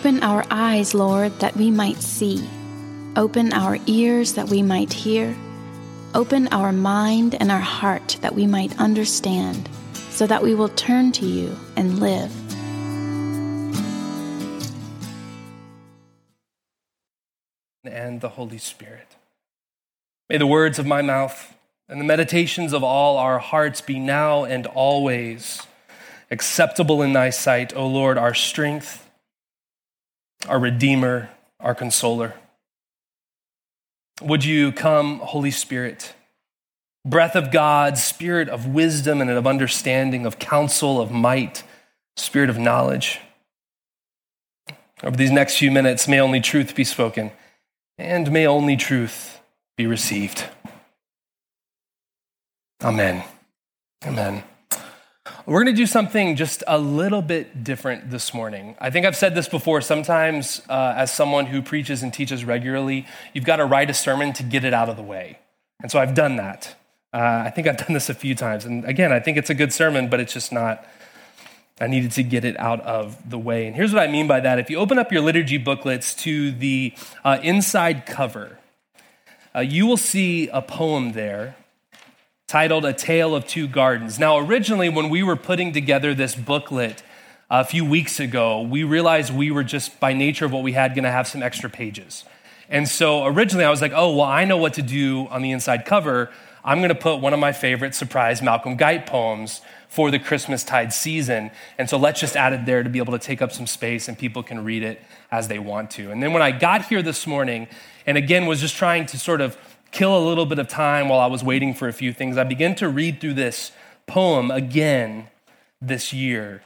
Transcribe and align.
Open 0.00 0.22
our 0.22 0.46
eyes, 0.50 0.94
Lord, 0.94 1.38
that 1.40 1.54
we 1.58 1.70
might 1.70 1.98
see. 1.98 2.42
Open 3.16 3.52
our 3.52 3.76
ears 3.84 4.32
that 4.32 4.48
we 4.48 4.62
might 4.62 4.94
hear. 4.94 5.36
Open 6.14 6.48
our 6.52 6.72
mind 6.72 7.34
and 7.34 7.52
our 7.52 7.60
heart 7.60 8.16
that 8.22 8.34
we 8.34 8.46
might 8.46 8.74
understand, 8.80 9.68
so 9.92 10.26
that 10.26 10.42
we 10.42 10.54
will 10.54 10.70
turn 10.70 11.12
to 11.12 11.26
you 11.26 11.54
and 11.76 11.98
live. 11.98 12.32
And 17.84 18.22
the 18.22 18.30
Holy 18.30 18.56
Spirit. 18.56 19.16
May 20.30 20.38
the 20.38 20.46
words 20.46 20.78
of 20.78 20.86
my 20.86 21.02
mouth 21.02 21.54
and 21.90 22.00
the 22.00 22.06
meditations 22.06 22.72
of 22.72 22.82
all 22.82 23.18
our 23.18 23.38
hearts 23.38 23.82
be 23.82 23.98
now 23.98 24.44
and 24.44 24.64
always 24.64 25.66
acceptable 26.30 27.02
in 27.02 27.12
thy 27.12 27.28
sight, 27.28 27.76
O 27.76 27.86
Lord, 27.86 28.16
our 28.16 28.32
strength, 28.32 29.06
our 30.48 30.58
Redeemer, 30.58 31.30
our 31.58 31.74
Consoler. 31.74 32.34
Would 34.22 34.44
you 34.44 34.72
come, 34.72 35.18
Holy 35.20 35.50
Spirit, 35.50 36.14
breath 37.06 37.34
of 37.34 37.50
God, 37.50 37.96
spirit 37.96 38.48
of 38.48 38.66
wisdom 38.66 39.20
and 39.20 39.30
of 39.30 39.46
understanding, 39.46 40.26
of 40.26 40.38
counsel, 40.38 41.00
of 41.00 41.10
might, 41.10 41.62
spirit 42.16 42.50
of 42.50 42.58
knowledge? 42.58 43.20
Over 45.02 45.16
these 45.16 45.30
next 45.30 45.56
few 45.56 45.70
minutes, 45.70 46.06
may 46.06 46.20
only 46.20 46.40
truth 46.40 46.74
be 46.74 46.84
spoken, 46.84 47.32
and 47.96 48.30
may 48.30 48.46
only 48.46 48.76
truth 48.76 49.40
be 49.76 49.86
received. 49.86 50.44
Amen. 52.82 53.24
Amen. 54.06 54.42
We're 55.50 55.64
going 55.64 55.74
to 55.74 55.82
do 55.82 55.86
something 55.86 56.36
just 56.36 56.62
a 56.68 56.78
little 56.78 57.22
bit 57.22 57.64
different 57.64 58.12
this 58.12 58.32
morning. 58.32 58.76
I 58.78 58.90
think 58.90 59.04
I've 59.04 59.16
said 59.16 59.34
this 59.34 59.48
before. 59.48 59.80
Sometimes, 59.80 60.62
uh, 60.68 60.94
as 60.96 61.10
someone 61.10 61.46
who 61.46 61.60
preaches 61.60 62.04
and 62.04 62.14
teaches 62.14 62.44
regularly, 62.44 63.04
you've 63.34 63.42
got 63.42 63.56
to 63.56 63.64
write 63.64 63.90
a 63.90 63.94
sermon 63.94 64.32
to 64.34 64.44
get 64.44 64.62
it 64.62 64.72
out 64.72 64.88
of 64.88 64.96
the 64.96 65.02
way. 65.02 65.40
And 65.82 65.90
so 65.90 65.98
I've 65.98 66.14
done 66.14 66.36
that. 66.36 66.76
Uh, 67.12 67.42
I 67.46 67.50
think 67.50 67.66
I've 67.66 67.78
done 67.78 67.94
this 67.94 68.08
a 68.08 68.14
few 68.14 68.36
times. 68.36 68.64
And 68.64 68.84
again, 68.84 69.12
I 69.12 69.18
think 69.18 69.38
it's 69.38 69.50
a 69.50 69.54
good 69.54 69.72
sermon, 69.72 70.08
but 70.08 70.20
it's 70.20 70.32
just 70.32 70.52
not, 70.52 70.86
I 71.80 71.88
needed 71.88 72.12
to 72.12 72.22
get 72.22 72.44
it 72.44 72.56
out 72.60 72.80
of 72.82 73.28
the 73.28 73.36
way. 73.36 73.66
And 73.66 73.74
here's 73.74 73.92
what 73.92 74.04
I 74.04 74.06
mean 74.06 74.28
by 74.28 74.38
that. 74.38 74.60
If 74.60 74.70
you 74.70 74.78
open 74.78 75.00
up 75.00 75.10
your 75.10 75.22
liturgy 75.22 75.58
booklets 75.58 76.14
to 76.22 76.52
the 76.52 76.94
uh, 77.24 77.40
inside 77.42 78.06
cover, 78.06 78.60
uh, 79.52 79.58
you 79.58 79.84
will 79.84 79.96
see 79.96 80.46
a 80.46 80.62
poem 80.62 81.10
there 81.10 81.56
titled 82.50 82.84
A 82.84 82.92
Tale 82.92 83.36
of 83.36 83.46
Two 83.46 83.68
Gardens. 83.68 84.18
Now, 84.18 84.36
originally, 84.36 84.88
when 84.88 85.08
we 85.08 85.22
were 85.22 85.36
putting 85.36 85.72
together 85.72 86.14
this 86.14 86.34
booklet 86.34 87.04
uh, 87.48 87.62
a 87.62 87.64
few 87.64 87.84
weeks 87.84 88.18
ago, 88.18 88.60
we 88.60 88.82
realized 88.82 89.32
we 89.32 89.52
were 89.52 89.62
just, 89.62 90.00
by 90.00 90.12
nature 90.12 90.46
of 90.46 90.52
what 90.52 90.64
we 90.64 90.72
had, 90.72 90.96
going 90.96 91.04
to 91.04 91.12
have 91.12 91.28
some 91.28 91.44
extra 91.44 91.70
pages. 91.70 92.24
And 92.68 92.88
so 92.88 93.24
originally, 93.24 93.64
I 93.64 93.70
was 93.70 93.80
like, 93.80 93.92
oh, 93.94 94.16
well, 94.16 94.26
I 94.26 94.44
know 94.44 94.56
what 94.56 94.74
to 94.74 94.82
do 94.82 95.28
on 95.28 95.42
the 95.42 95.52
inside 95.52 95.84
cover. 95.84 96.28
I'm 96.64 96.78
going 96.78 96.88
to 96.88 96.96
put 96.96 97.20
one 97.20 97.32
of 97.32 97.38
my 97.38 97.52
favorite 97.52 97.94
surprise 97.94 98.42
Malcolm 98.42 98.76
Guite 98.76 99.06
poems 99.06 99.60
for 99.88 100.10
the 100.10 100.18
Christmas 100.18 100.64
tide 100.64 100.92
season. 100.92 101.52
And 101.78 101.88
so 101.88 101.98
let's 101.98 102.18
just 102.18 102.34
add 102.34 102.52
it 102.52 102.66
there 102.66 102.82
to 102.82 102.90
be 102.90 102.98
able 102.98 103.12
to 103.12 103.20
take 103.20 103.40
up 103.42 103.52
some 103.52 103.68
space 103.68 104.08
and 104.08 104.18
people 104.18 104.42
can 104.42 104.64
read 104.64 104.82
it 104.82 105.00
as 105.30 105.46
they 105.46 105.60
want 105.60 105.92
to. 105.92 106.10
And 106.10 106.20
then 106.20 106.32
when 106.32 106.42
I 106.42 106.50
got 106.50 106.86
here 106.86 107.00
this 107.00 107.28
morning, 107.28 107.68
and 108.06 108.18
again 108.18 108.46
was 108.46 108.60
just 108.60 108.74
trying 108.74 109.06
to 109.06 109.18
sort 109.20 109.40
of 109.40 109.56
kill 109.92 110.16
a 110.16 110.22
little 110.24 110.46
bit 110.46 110.58
of 110.58 110.68
time 110.68 111.08
while 111.08 111.20
I 111.20 111.26
was 111.26 111.42
waiting 111.42 111.74
for 111.74 111.88
a 111.88 111.92
few 111.92 112.12
things, 112.12 112.36
I 112.38 112.44
began 112.44 112.74
to 112.76 112.88
read 112.88 113.20
through 113.20 113.34
this 113.34 113.72
poem 114.06 114.50
again 114.50 115.28
this 115.80 116.12
year. 116.12 116.62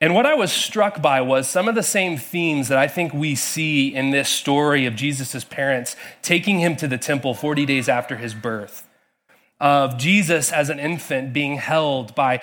And 0.00 0.14
what 0.14 0.26
I 0.26 0.34
was 0.34 0.52
struck 0.52 1.00
by 1.00 1.20
was 1.20 1.48
some 1.48 1.68
of 1.68 1.76
the 1.76 1.82
same 1.82 2.16
themes 2.16 2.68
that 2.68 2.78
I 2.78 2.88
think 2.88 3.14
we 3.14 3.36
see 3.36 3.94
in 3.94 4.10
this 4.10 4.28
story 4.28 4.84
of 4.84 4.96
Jesus' 4.96 5.44
parents 5.44 5.94
taking 6.22 6.58
him 6.58 6.74
to 6.76 6.88
the 6.88 6.98
temple 6.98 7.34
40 7.34 7.64
days 7.66 7.88
after 7.88 8.16
his 8.16 8.34
birth. 8.34 8.88
Of 9.62 9.96
Jesus 9.96 10.50
as 10.50 10.70
an 10.70 10.80
infant 10.80 11.32
being 11.32 11.56
held 11.56 12.16
by 12.16 12.42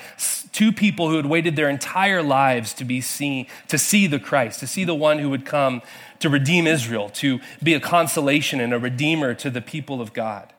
two 0.53 0.71
people 0.71 1.09
who 1.09 1.17
had 1.17 1.25
waited 1.25 1.57
their 1.57 1.69
entire 1.69 2.23
lives 2.23 2.73
to 2.75 2.85
be 2.85 3.01
seen, 3.01 3.45
to 3.67 3.77
see 3.77 4.07
the 4.07 4.19
Christ, 4.19 4.61
to 4.61 4.67
see 4.67 4.85
the 4.85 4.95
one 4.95 5.19
who 5.19 5.29
would 5.29 5.45
come 5.45 5.81
to 6.19 6.29
redeem 6.29 6.65
Israel, 6.65 7.09
to 7.09 7.41
be 7.61 7.73
a 7.73 7.79
consolation 7.81 8.61
and 8.61 8.73
a 8.73 8.79
redeemer 8.79 9.33
to 9.33 9.49
the 9.49 9.59
people 9.59 9.99
of 9.99 10.13
God. 10.13 10.53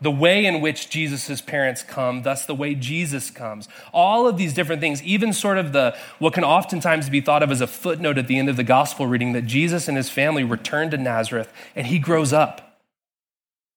The 0.00 0.10
way 0.10 0.46
in 0.46 0.62
which 0.62 0.88
Jesus' 0.88 1.42
parents 1.42 1.82
come, 1.82 2.22
thus 2.22 2.46
the 2.46 2.54
way 2.54 2.74
Jesus 2.74 3.30
comes. 3.30 3.68
All 3.92 4.26
of 4.26 4.38
these 4.38 4.54
different 4.54 4.80
things, 4.80 5.02
even 5.02 5.34
sort 5.34 5.58
of 5.58 5.74
the 5.74 5.94
what 6.18 6.32
can 6.32 6.44
oftentimes 6.44 7.10
be 7.10 7.20
thought 7.20 7.42
of 7.42 7.50
as 7.50 7.60
a 7.60 7.66
footnote 7.66 8.16
at 8.16 8.26
the 8.26 8.38
end 8.38 8.48
of 8.48 8.56
the 8.56 8.64
gospel 8.64 9.06
reading 9.06 9.34
that 9.34 9.44
Jesus 9.44 9.86
and 9.86 9.98
his 9.98 10.08
family 10.08 10.44
return 10.44 10.90
to 10.92 10.96
Nazareth 10.96 11.52
and 11.74 11.88
he 11.88 11.98
grows 11.98 12.32
up. 12.32 12.80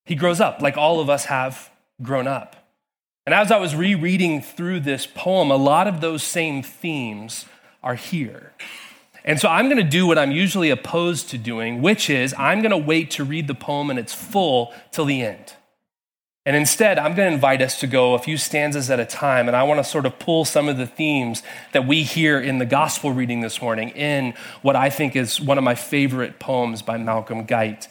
He 0.06 0.16
grows 0.16 0.40
up 0.40 0.62
like 0.62 0.78
all 0.78 1.02
of 1.02 1.10
us 1.10 1.26
have 1.26 1.70
grown 2.02 2.28
up. 2.28 2.56
And 3.26 3.34
as 3.34 3.52
I 3.52 3.58
was 3.58 3.76
rereading 3.76 4.42
through 4.42 4.80
this 4.82 5.06
poem, 5.06 5.52
a 5.52 5.56
lot 5.56 5.88
of 5.88 6.02
those 6.02 6.24
same 6.24 6.64
themes 6.64 7.46
are 7.84 7.96
here. 7.96 8.54
And 9.24 9.40
so 9.40 9.48
I'm 9.50 9.70
going 9.70 9.84
to 9.84 9.90
do 9.90 10.08
what 10.08 10.18
I'm 10.18 10.32
usually 10.32 10.70
opposed 10.70 11.30
to 11.30 11.38
doing, 11.38 11.82
which 11.82 12.10
is 12.10 12.34
I'm 12.38 12.62
going 12.62 12.72
to 12.72 12.78
wait 12.78 13.12
to 13.12 13.24
read 13.24 13.48
the 13.48 13.54
poem 13.54 13.92
in 13.92 13.98
its 13.98 14.14
full 14.14 14.74
till 14.92 15.06
the 15.06 15.22
end. 15.22 15.54
And 16.46 16.56
instead, 16.56 16.98
I'm 16.98 17.14
going 17.14 17.30
to 17.30 17.36
invite 17.36 17.62
us 17.62 17.80
to 17.82 17.86
go 17.86 18.16
a 18.16 18.20
few 18.20 18.38
stanzas 18.38 18.90
at 18.90 19.00
a 19.00 19.06
time, 19.06 19.48
and 19.48 19.56
I 19.56 19.62
want 19.64 19.80
to 19.80 19.84
sort 19.84 20.08
of 20.08 20.18
pull 20.18 20.46
some 20.46 20.68
of 20.68 20.78
the 20.78 20.88
themes 20.88 21.44
that 21.74 21.86
we 21.86 22.02
hear 22.02 22.40
in 22.40 22.58
the 22.58 22.66
gospel 22.66 23.12
reading 23.12 23.42
this 23.42 23.62
morning 23.62 23.90
in 23.90 24.34
what 24.64 24.76
I 24.76 24.90
think 24.90 25.16
is 25.16 25.40
one 25.40 25.60
of 25.60 25.64
my 25.64 25.76
favorite 25.76 26.40
poems 26.40 26.82
by 26.82 26.98
Malcolm 26.98 27.44
Guite, 27.44 27.88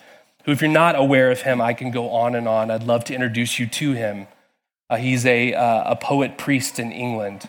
who, 0.48 0.52
if 0.52 0.62
you're 0.62 0.70
not 0.70 0.96
aware 0.96 1.30
of 1.30 1.42
him, 1.42 1.60
I 1.60 1.74
can 1.74 1.90
go 1.90 2.08
on 2.08 2.34
and 2.34 2.48
on. 2.48 2.70
I'd 2.70 2.84
love 2.84 3.04
to 3.04 3.14
introduce 3.14 3.58
you 3.58 3.66
to 3.66 3.92
him. 3.92 4.26
Uh, 4.88 4.96
he's 4.96 5.26
a, 5.26 5.52
uh, 5.52 5.92
a 5.92 5.96
poet 5.96 6.38
priest 6.38 6.78
in 6.78 6.90
England 6.90 7.46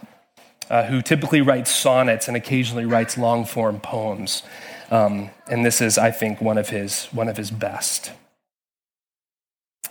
uh, 0.70 0.84
who 0.84 1.02
typically 1.02 1.40
writes 1.40 1.74
sonnets 1.74 2.28
and 2.28 2.36
occasionally 2.36 2.84
writes 2.84 3.18
long 3.18 3.46
form 3.46 3.80
poems. 3.80 4.44
Um, 4.92 5.30
and 5.50 5.66
this 5.66 5.80
is, 5.80 5.98
I 5.98 6.12
think, 6.12 6.42
one 6.42 6.58
of 6.58 6.68
his, 6.68 7.06
one 7.06 7.30
of 7.30 7.38
his 7.38 7.52
best. 7.52 8.12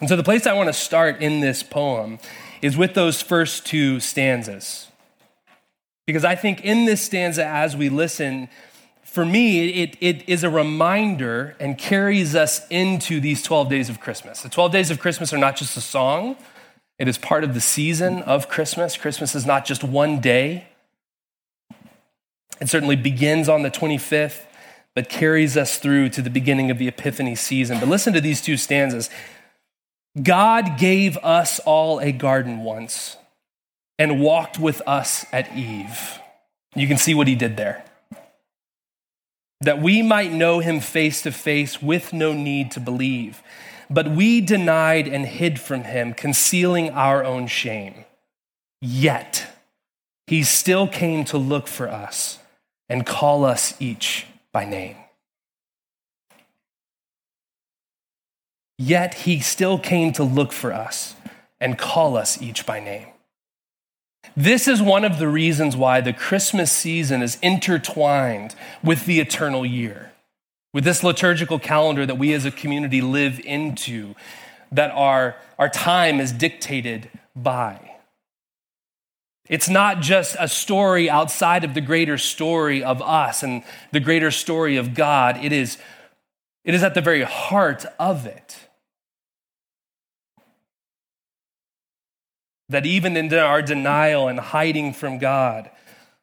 And 0.00 0.08
so 0.10 0.14
the 0.14 0.22
place 0.22 0.46
I 0.46 0.52
want 0.52 0.68
to 0.68 0.74
start 0.74 1.22
in 1.22 1.40
this 1.40 1.62
poem 1.62 2.18
is 2.60 2.76
with 2.76 2.92
those 2.92 3.22
first 3.22 3.64
two 3.64 4.00
stanzas. 4.00 4.88
Because 6.06 6.26
I 6.26 6.34
think 6.34 6.62
in 6.62 6.84
this 6.84 7.00
stanza, 7.00 7.46
as 7.46 7.74
we 7.74 7.88
listen, 7.88 8.50
for 9.18 9.24
me, 9.24 9.82
it, 9.82 9.96
it 10.00 10.28
is 10.28 10.44
a 10.44 10.48
reminder 10.48 11.56
and 11.58 11.76
carries 11.76 12.36
us 12.36 12.64
into 12.68 13.18
these 13.18 13.42
12 13.42 13.68
days 13.68 13.88
of 13.88 13.98
Christmas. 13.98 14.42
The 14.42 14.48
12 14.48 14.70
days 14.70 14.90
of 14.92 15.00
Christmas 15.00 15.32
are 15.32 15.38
not 15.38 15.56
just 15.56 15.76
a 15.76 15.80
song, 15.80 16.36
it 17.00 17.08
is 17.08 17.18
part 17.18 17.42
of 17.42 17.52
the 17.52 17.60
season 17.60 18.22
of 18.22 18.48
Christmas. 18.48 18.96
Christmas 18.96 19.34
is 19.34 19.44
not 19.44 19.64
just 19.64 19.82
one 19.82 20.20
day, 20.20 20.68
it 22.60 22.68
certainly 22.68 22.94
begins 22.94 23.48
on 23.48 23.62
the 23.62 23.72
25th, 23.72 24.46
but 24.94 25.08
carries 25.08 25.56
us 25.56 25.78
through 25.78 26.10
to 26.10 26.22
the 26.22 26.30
beginning 26.30 26.70
of 26.70 26.78
the 26.78 26.86
Epiphany 26.86 27.34
season. 27.34 27.80
But 27.80 27.88
listen 27.88 28.12
to 28.12 28.20
these 28.20 28.40
two 28.40 28.56
stanzas 28.56 29.10
God 30.22 30.78
gave 30.78 31.16
us 31.24 31.58
all 31.66 31.98
a 31.98 32.12
garden 32.12 32.60
once 32.60 33.16
and 33.98 34.20
walked 34.20 34.60
with 34.60 34.80
us 34.86 35.26
at 35.32 35.56
Eve. 35.56 36.20
You 36.76 36.86
can 36.86 36.98
see 36.98 37.16
what 37.16 37.26
he 37.26 37.34
did 37.34 37.56
there. 37.56 37.84
That 39.60 39.82
we 39.82 40.02
might 40.02 40.32
know 40.32 40.60
him 40.60 40.80
face 40.80 41.22
to 41.22 41.32
face 41.32 41.82
with 41.82 42.12
no 42.12 42.32
need 42.32 42.70
to 42.72 42.80
believe. 42.80 43.42
But 43.90 44.10
we 44.10 44.40
denied 44.40 45.08
and 45.08 45.26
hid 45.26 45.58
from 45.60 45.84
him, 45.84 46.14
concealing 46.14 46.90
our 46.90 47.24
own 47.24 47.46
shame. 47.46 48.04
Yet, 48.80 49.46
he 50.26 50.42
still 50.42 50.86
came 50.86 51.24
to 51.26 51.38
look 51.38 51.66
for 51.66 51.88
us 51.88 52.38
and 52.88 53.04
call 53.04 53.44
us 53.44 53.74
each 53.80 54.26
by 54.52 54.64
name. 54.64 54.96
Yet, 58.78 59.14
he 59.14 59.40
still 59.40 59.78
came 59.78 60.12
to 60.12 60.22
look 60.22 60.52
for 60.52 60.72
us 60.72 61.16
and 61.60 61.76
call 61.76 62.16
us 62.16 62.40
each 62.40 62.64
by 62.64 62.78
name. 62.78 63.08
This 64.36 64.68
is 64.68 64.80
one 64.80 65.04
of 65.04 65.18
the 65.18 65.28
reasons 65.28 65.76
why 65.76 66.00
the 66.00 66.12
Christmas 66.12 66.70
season 66.70 67.22
is 67.22 67.38
intertwined 67.42 68.54
with 68.82 69.06
the 69.06 69.20
eternal 69.20 69.66
year 69.66 70.08
with 70.72 70.84
this 70.84 71.02
liturgical 71.02 71.58
calendar 71.58 72.04
that 72.04 72.18
we 72.18 72.32
as 72.32 72.44
a 72.44 72.50
community 72.50 73.00
live 73.00 73.40
into, 73.40 74.14
that 74.70 74.90
our, 74.90 75.36
our 75.58 75.68
time 75.68 76.20
is 76.20 76.32
dictated 76.32 77.10
by. 77.34 77.96
It's 79.48 79.68
not 79.68 80.02
just 80.02 80.36
a 80.38 80.46
story 80.46 81.08
outside 81.08 81.64
of 81.64 81.72
the 81.72 81.80
greater 81.80 82.18
story 82.18 82.84
of 82.84 83.00
us 83.00 83.42
and 83.42 83.62
the 83.92 84.00
greater 84.00 84.30
story 84.30 84.76
of 84.76 84.94
God. 84.94 85.42
It 85.42 85.52
is, 85.52 85.78
it 86.64 86.74
is 86.74 86.82
at 86.82 86.94
the 86.94 87.00
very 87.00 87.22
heart 87.22 87.86
of 87.98 88.26
it. 88.26 88.67
That 92.68 92.86
even 92.86 93.16
in 93.16 93.32
our 93.32 93.62
denial 93.62 94.28
and 94.28 94.38
hiding 94.38 94.92
from 94.92 95.18
God, 95.18 95.70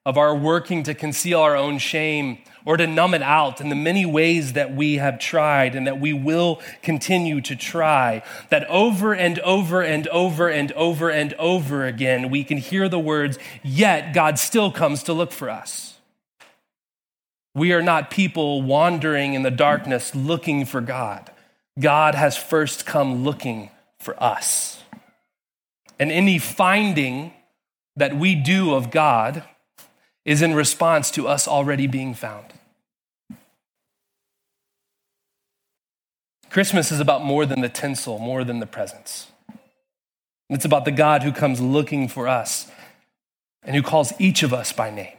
of 0.06 0.18
our 0.18 0.36
working 0.36 0.84
to 0.84 0.94
conceal 0.94 1.40
our 1.40 1.56
own 1.56 1.80
shame 1.80 2.38
or 2.64 2.78
to 2.78 2.86
numb 2.86 3.14
it 3.14 3.24
out 3.24 3.60
in 3.60 3.70
the 3.70 3.76
many 3.76 4.06
ways 4.06 4.54
that 4.54 4.76
we 4.76 4.96
have 4.96 5.20
tried 5.20 5.76
and 5.76 5.88
that 5.88 6.00
we 6.00 6.14
will 6.14 6.62
continue 6.84 7.42
to 7.42 7.56
try, 7.56 8.24
that 8.50 8.68
over 8.68 9.14
and 9.14 9.40
over 9.40 9.82
and 9.82 10.08
over 10.10 10.50
and 10.50 10.72
over 10.74 11.10
and 11.10 11.34
over 11.34 11.86
again, 11.86 12.30
we 12.30 12.44
can 12.44 12.58
hear 12.58 12.88
the 12.88 13.00
words, 13.00 13.40
yet 13.64 14.14
God 14.14 14.38
still 14.38 14.72
comes 14.72 15.04
to 15.04 15.14
look 15.14 15.32
for 15.32 15.50
us. 15.50 15.98
We 17.56 17.72
are 17.74 17.82
not 17.82 18.12
people 18.12 18.62
wandering 18.62 19.34
in 19.34 19.44
the 19.44 19.52
darkness 19.52 20.14
looking 20.14 20.66
for 20.66 20.82
God. 20.82 21.32
God 21.80 22.14
has 22.14 22.38
first 22.38 22.86
come 22.86 23.24
looking 23.24 23.70
for 24.00 24.22
us. 24.22 24.84
And 26.00 26.12
any 26.12 26.40
finding 26.40 27.34
that 27.96 28.16
we 28.16 28.36
do 28.36 28.74
of 28.74 28.92
God 28.92 29.44
is 30.26 30.42
in 30.42 30.54
response 30.54 31.12
to 31.12 31.28
us 31.28 31.48
already 31.48 31.88
being 31.88 32.14
found. 32.14 32.48
Christmas 36.50 36.92
is 36.92 37.00
about 37.00 37.24
more 37.24 37.46
than 37.46 37.62
the 37.62 37.70
tinsel, 37.70 38.18
more 38.18 38.44
than 38.44 38.60
the 38.60 38.66
presents. 38.66 39.28
It's 40.50 40.66
about 40.66 40.86
the 40.86 40.92
God 40.92 41.24
who 41.24 41.32
comes 41.32 41.60
looking 41.60 42.08
for 42.08 42.28
us 42.28 42.72
and 43.64 43.76
who 43.76 43.82
calls 43.82 44.14
each 44.20 44.44
of 44.44 44.54
us 44.54 44.72
by 44.72 44.90
name. 44.90 45.18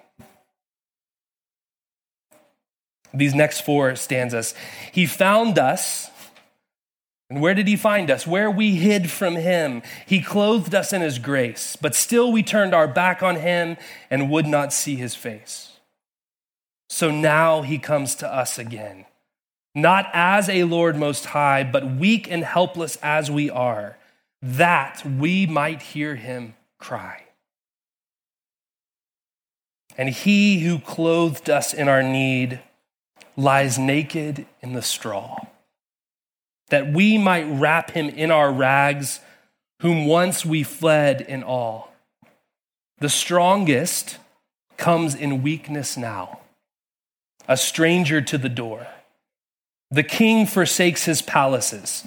These 3.12 3.34
next 3.34 3.62
four 3.62 3.96
stanzas. 3.96 4.54
He 4.92 5.06
found 5.06 5.58
us. 5.58 6.10
And 7.28 7.40
where 7.40 7.54
did 7.54 7.66
he 7.66 7.76
find 7.76 8.10
us? 8.10 8.26
Where 8.26 8.50
we 8.50 8.76
hid 8.76 9.10
from 9.10 9.34
him. 9.34 9.82
He 10.06 10.20
clothed 10.20 10.74
us 10.74 10.92
in 10.92 11.02
his 11.02 11.18
grace, 11.18 11.76
but 11.76 11.94
still 11.94 12.30
we 12.30 12.42
turned 12.42 12.74
our 12.74 12.86
back 12.86 13.22
on 13.22 13.36
him 13.36 13.76
and 14.10 14.30
would 14.30 14.46
not 14.46 14.72
see 14.72 14.94
his 14.94 15.14
face. 15.14 15.72
So 16.88 17.10
now 17.10 17.62
he 17.62 17.78
comes 17.78 18.14
to 18.16 18.32
us 18.32 18.58
again 18.58 19.06
not 19.76 20.08
as 20.14 20.48
a 20.48 20.64
Lord 20.64 20.96
Most 20.96 21.26
High, 21.26 21.62
but 21.62 21.96
weak 21.96 22.30
and 22.30 22.42
helpless 22.42 22.96
as 23.02 23.30
we 23.30 23.50
are, 23.50 23.98
that 24.40 25.04
we 25.04 25.46
might 25.46 25.82
hear 25.82 26.16
him 26.16 26.54
cry. 26.78 27.24
And 29.98 30.08
he 30.08 30.60
who 30.60 30.78
clothed 30.78 31.50
us 31.50 31.74
in 31.74 31.88
our 31.88 32.02
need 32.02 32.60
lies 33.36 33.78
naked 33.78 34.46
in 34.62 34.72
the 34.72 34.80
straw, 34.80 35.45
that 36.68 36.92
we 36.92 37.18
might 37.18 37.44
wrap 37.44 37.92
him 37.92 38.08
in 38.08 38.30
our 38.30 38.52
rags, 38.52 39.20
whom 39.82 40.06
once 40.06 40.44
we 40.44 40.62
fled 40.62 41.20
in 41.20 41.42
awe. 41.44 41.84
The 42.98 43.08
strongest 43.08 44.18
comes 44.76 45.14
in 45.14 45.42
weakness 45.42 45.96
now, 45.96 46.40
a 47.46 47.56
stranger 47.56 48.20
to 48.20 48.38
the 48.38 48.48
door. 48.48 48.86
The 49.90 50.02
king 50.02 50.46
forsakes 50.46 51.04
his 51.04 51.22
palaces 51.22 52.06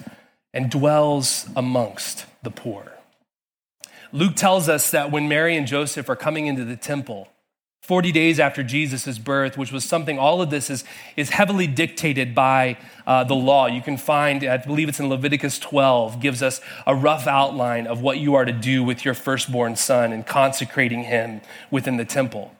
and 0.52 0.70
dwells 0.70 1.48
amongst 1.56 2.26
the 2.42 2.50
poor. 2.50 2.92
Luke 4.12 4.34
tells 4.34 4.68
us 4.68 4.90
that 4.90 5.10
when 5.10 5.28
Mary 5.28 5.56
and 5.56 5.66
Joseph 5.66 6.08
are 6.08 6.16
coming 6.16 6.46
into 6.46 6.64
the 6.64 6.76
temple, 6.76 7.28
40 7.82 8.12
days 8.12 8.38
after 8.38 8.62
Jesus' 8.62 9.18
birth, 9.18 9.56
which 9.56 9.72
was 9.72 9.84
something, 9.84 10.18
all 10.18 10.42
of 10.42 10.50
this 10.50 10.70
is, 10.70 10.84
is 11.16 11.30
heavily 11.30 11.66
dictated 11.66 12.34
by 12.34 12.76
uh, 13.06 13.24
the 13.24 13.34
law. 13.34 13.66
You 13.66 13.80
can 13.80 13.96
find, 13.96 14.44
I 14.44 14.58
believe 14.58 14.88
it's 14.88 15.00
in 15.00 15.08
Leviticus 15.08 15.58
12, 15.58 16.20
gives 16.20 16.42
us 16.42 16.60
a 16.86 16.94
rough 16.94 17.26
outline 17.26 17.86
of 17.86 18.02
what 18.02 18.18
you 18.18 18.34
are 18.34 18.44
to 18.44 18.52
do 18.52 18.84
with 18.84 19.04
your 19.04 19.14
firstborn 19.14 19.76
son 19.76 20.12
and 20.12 20.26
consecrating 20.26 21.04
him 21.04 21.40
within 21.70 21.96
the 21.96 22.04
temple. 22.04 22.54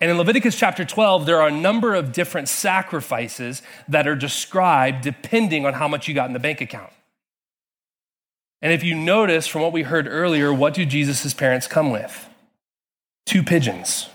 And 0.00 0.10
in 0.10 0.18
Leviticus 0.18 0.58
chapter 0.58 0.84
12, 0.84 1.26
there 1.26 1.40
are 1.40 1.48
a 1.48 1.52
number 1.52 1.94
of 1.94 2.12
different 2.12 2.48
sacrifices 2.48 3.62
that 3.88 4.06
are 4.06 4.16
described 4.16 5.02
depending 5.02 5.64
on 5.64 5.74
how 5.74 5.88
much 5.88 6.08
you 6.08 6.14
got 6.14 6.26
in 6.26 6.34
the 6.34 6.40
bank 6.40 6.60
account. 6.60 6.92
And 8.60 8.72
if 8.72 8.84
you 8.84 8.94
notice 8.94 9.46
from 9.46 9.62
what 9.62 9.72
we 9.72 9.82
heard 9.82 10.06
earlier, 10.08 10.52
what 10.52 10.74
do 10.74 10.84
Jesus' 10.84 11.32
parents 11.34 11.66
come 11.66 11.90
with? 11.90 12.28
Two 13.26 13.42
pigeons. 13.42 14.08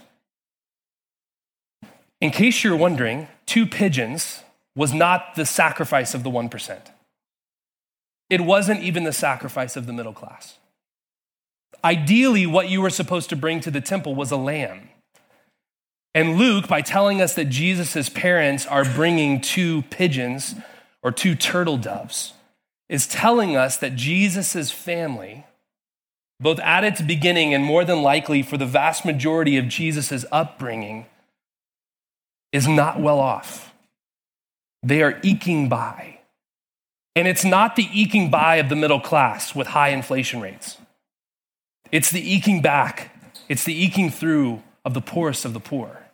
In 2.19 2.31
case 2.31 2.63
you're 2.63 2.75
wondering, 2.75 3.27
two 3.45 3.65
pigeons 3.65 4.43
was 4.75 4.93
not 4.93 5.35
the 5.35 5.45
sacrifice 5.45 6.13
of 6.13 6.23
the 6.23 6.29
1%. 6.29 6.79
It 8.29 8.41
wasn't 8.41 8.81
even 8.81 9.03
the 9.03 9.13
sacrifice 9.13 9.75
of 9.75 9.85
the 9.85 9.93
middle 9.93 10.13
class. 10.13 10.57
Ideally, 11.83 12.45
what 12.45 12.69
you 12.69 12.81
were 12.81 12.89
supposed 12.89 13.29
to 13.29 13.35
bring 13.35 13.59
to 13.61 13.71
the 13.71 13.81
temple 13.81 14.15
was 14.15 14.31
a 14.31 14.37
lamb. 14.37 14.89
And 16.13 16.37
Luke, 16.37 16.67
by 16.67 16.81
telling 16.81 17.21
us 17.21 17.35
that 17.35 17.45
Jesus' 17.45 18.09
parents 18.09 18.65
are 18.65 18.83
bringing 18.83 19.39
two 19.39 19.83
pigeons 19.83 20.55
or 21.03 21.11
two 21.11 21.35
turtle 21.35 21.77
doves, 21.77 22.33
is 22.89 23.05
telling 23.05 23.55
us 23.55 23.77
that 23.77 23.95
Jesus' 23.95 24.71
family, 24.71 25.45
both 26.39 26.59
at 26.59 26.83
its 26.83 27.01
beginning 27.01 27.53
and 27.53 27.63
more 27.63 27.85
than 27.85 28.01
likely 28.01 28.41
for 28.41 28.57
the 28.57 28.65
vast 28.65 29.05
majority 29.05 29.57
of 29.57 29.67
Jesus' 29.67 30.25
upbringing, 30.31 31.05
is 32.51 32.67
not 32.67 32.99
well 32.99 33.19
off. 33.19 33.73
They 34.83 35.01
are 35.01 35.19
eking 35.23 35.69
by. 35.69 36.19
And 37.15 37.27
it's 37.27 37.44
not 37.44 37.75
the 37.75 37.88
eking 37.91 38.29
by 38.29 38.57
of 38.57 38.69
the 38.69 38.75
middle 38.75 38.99
class 38.99 39.55
with 39.55 39.67
high 39.67 39.89
inflation 39.89 40.39
rates. 40.39 40.77
It's 41.91 42.11
the 42.11 42.21
eking 42.21 42.61
back, 42.61 43.11
it's 43.49 43.63
the 43.63 43.73
eking 43.73 44.09
through 44.09 44.61
of 44.85 44.94
the 44.94 45.01
poorest 45.01 45.45
of 45.45 45.53
the 45.53 45.59
poor 45.59 46.07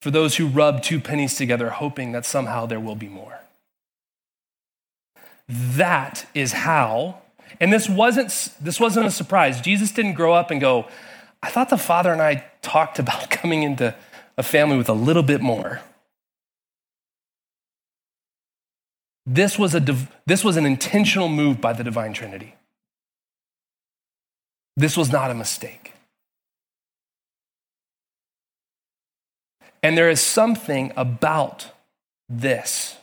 for 0.00 0.10
those 0.10 0.36
who 0.36 0.46
rub 0.46 0.82
two 0.82 1.00
pennies 1.00 1.36
together, 1.36 1.70
hoping 1.70 2.12
that 2.12 2.24
somehow 2.24 2.66
there 2.66 2.80
will 2.80 2.94
be 2.94 3.08
more. 3.08 3.40
That 5.48 6.26
is 6.34 6.52
how, 6.52 7.18
and 7.60 7.72
this 7.72 7.88
wasn't, 7.88 8.28
this 8.60 8.80
wasn't 8.80 9.06
a 9.06 9.10
surprise. 9.10 9.60
Jesus 9.60 9.90
didn't 9.90 10.14
grow 10.14 10.32
up 10.32 10.50
and 10.50 10.60
go, 10.60 10.86
I 11.42 11.50
thought 11.50 11.68
the 11.68 11.78
Father 11.78 12.12
and 12.12 12.22
I 12.22 12.44
talked 12.62 12.98
about 12.98 13.30
coming 13.30 13.62
into 13.62 13.94
a 14.40 14.42
family 14.42 14.76
with 14.76 14.88
a 14.88 14.94
little 14.94 15.22
bit 15.22 15.40
more. 15.40 15.80
This 19.26 19.56
was, 19.58 19.74
a, 19.76 19.96
this 20.26 20.42
was 20.42 20.56
an 20.56 20.66
intentional 20.66 21.28
move 21.28 21.60
by 21.60 21.72
the 21.72 21.84
Divine 21.84 22.12
Trinity. 22.12 22.56
This 24.76 24.96
was 24.96 25.12
not 25.12 25.30
a 25.30 25.34
mistake. 25.34 25.92
And 29.82 29.96
there 29.96 30.10
is 30.10 30.20
something 30.20 30.92
about 30.96 31.68
this 32.28 32.96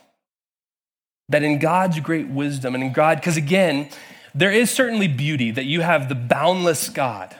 that 1.28 1.42
in 1.42 1.58
God's 1.58 2.00
great 2.00 2.28
wisdom 2.28 2.74
and 2.74 2.82
in 2.82 2.92
God, 2.92 3.18
because 3.18 3.36
again, 3.36 3.90
there 4.34 4.50
is 4.50 4.70
certainly 4.70 5.08
beauty 5.08 5.50
that 5.50 5.66
you 5.66 5.82
have 5.82 6.08
the 6.08 6.14
boundless 6.14 6.88
God. 6.88 7.36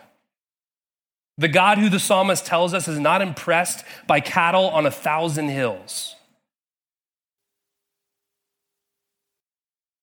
The 1.39 1.49
God 1.49 1.79
who 1.79 1.89
the 1.89 2.01
psalmist 2.01 2.45
tells 2.45 2.75
us 2.75 2.89
is 2.89 2.99
not 2.99 3.23
impressed 3.23 3.85
by 4.09 4.19
cattle 4.19 4.69
on 4.71 4.87
a 4.87 4.91
thousand 4.91 5.49
hills. 5.49 6.17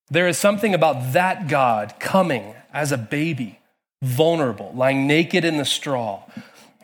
There 0.09 0.29
is 0.29 0.37
something 0.37 0.73
about 0.73 1.11
that 1.11 1.49
God 1.49 1.95
coming 1.99 2.55
as 2.71 2.93
a 2.93 2.97
baby, 2.97 3.59
vulnerable, 4.01 4.71
lying 4.73 5.07
naked 5.07 5.43
in 5.43 5.57
the 5.57 5.65
straw, 5.65 6.23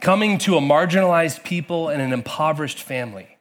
coming 0.01 0.37
to 0.39 0.57
a 0.57 0.61
marginalized 0.61 1.45
people 1.45 1.87
and 1.87 2.01
an 2.01 2.11
impoverished 2.11 2.79
family. 2.79 3.37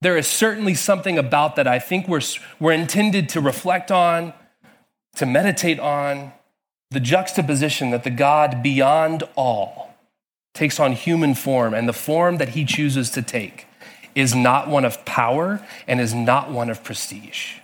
There 0.00 0.16
is 0.16 0.28
certainly 0.28 0.74
something 0.74 1.18
about 1.18 1.56
that 1.56 1.66
I 1.66 1.80
think 1.80 2.06
we're, 2.06 2.20
we're 2.60 2.72
intended 2.72 3.28
to 3.30 3.40
reflect 3.40 3.90
on, 3.90 4.32
to 5.16 5.26
meditate 5.26 5.80
on, 5.80 6.32
the 6.90 7.00
juxtaposition 7.00 7.90
that 7.90 8.04
the 8.04 8.10
God 8.10 8.62
beyond 8.62 9.24
all 9.34 9.93
takes 10.54 10.80
on 10.80 10.92
human 10.92 11.34
form, 11.34 11.74
and 11.74 11.88
the 11.88 11.92
form 11.92 12.38
that 12.38 12.50
he 12.50 12.64
chooses 12.64 13.10
to 13.10 13.22
take 13.22 13.66
is 14.14 14.34
not 14.34 14.68
one 14.68 14.84
of 14.84 15.04
power 15.04 15.66
and 15.88 16.00
is 16.00 16.14
not 16.14 16.50
one 16.50 16.70
of 16.70 16.82
prestige. 16.84 17.54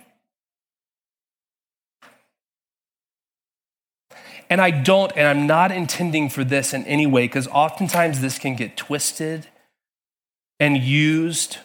And 4.49 4.59
I 4.59 4.69
don't, 4.69 5.13
and 5.15 5.25
I'm 5.25 5.47
not 5.47 5.71
intending 5.71 6.27
for 6.27 6.43
this 6.43 6.73
in 6.73 6.83
any 6.85 7.07
way, 7.07 7.23
because 7.23 7.47
oftentimes 7.47 8.19
this 8.19 8.37
can 8.37 8.57
get 8.57 8.75
twisted 8.75 9.47
and 10.59 10.77
used 10.77 11.59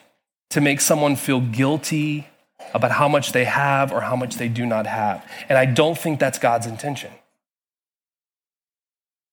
to 0.51 0.61
make 0.61 0.81
someone 0.81 1.17
feel 1.17 1.41
guilty 1.41 2.29
about 2.73 2.93
how 2.93 3.09
much 3.09 3.33
they 3.33 3.45
have 3.45 3.91
or 3.91 4.03
how 4.03 4.15
much 4.15 4.37
they 4.37 4.49
do 4.49 4.65
not 4.65 4.87
have. 4.87 5.29
And 5.49 5.59
I 5.59 5.65
don't 5.65 5.99
think 5.99 6.21
that's 6.21 6.39
God's 6.39 6.67
intention. 6.67 7.11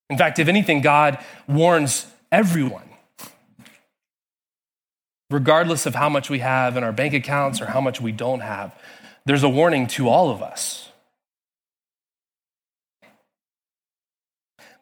In 0.10 0.18
fact, 0.18 0.40
if 0.40 0.48
anything, 0.48 0.82
God 0.82 1.18
warns 1.48 2.08
everyone, 2.32 2.90
regardless 5.30 5.86
of 5.86 5.96
how 5.96 6.10
much 6.10 6.30
we 6.30 6.40
have 6.40 6.78
in 6.78 6.84
our 6.84 6.92
bank 6.92 7.14
accounts 7.14 7.62
or 7.62 7.68
how 7.68 7.82
much 7.82 8.00
we 8.02 8.12
don't 8.12 8.42
have, 8.42 8.76
there's 9.26 9.44
a 9.44 9.50
warning 9.50 9.88
to 9.88 10.10
all 10.10 10.30
of 10.30 10.42
us. 10.42 10.90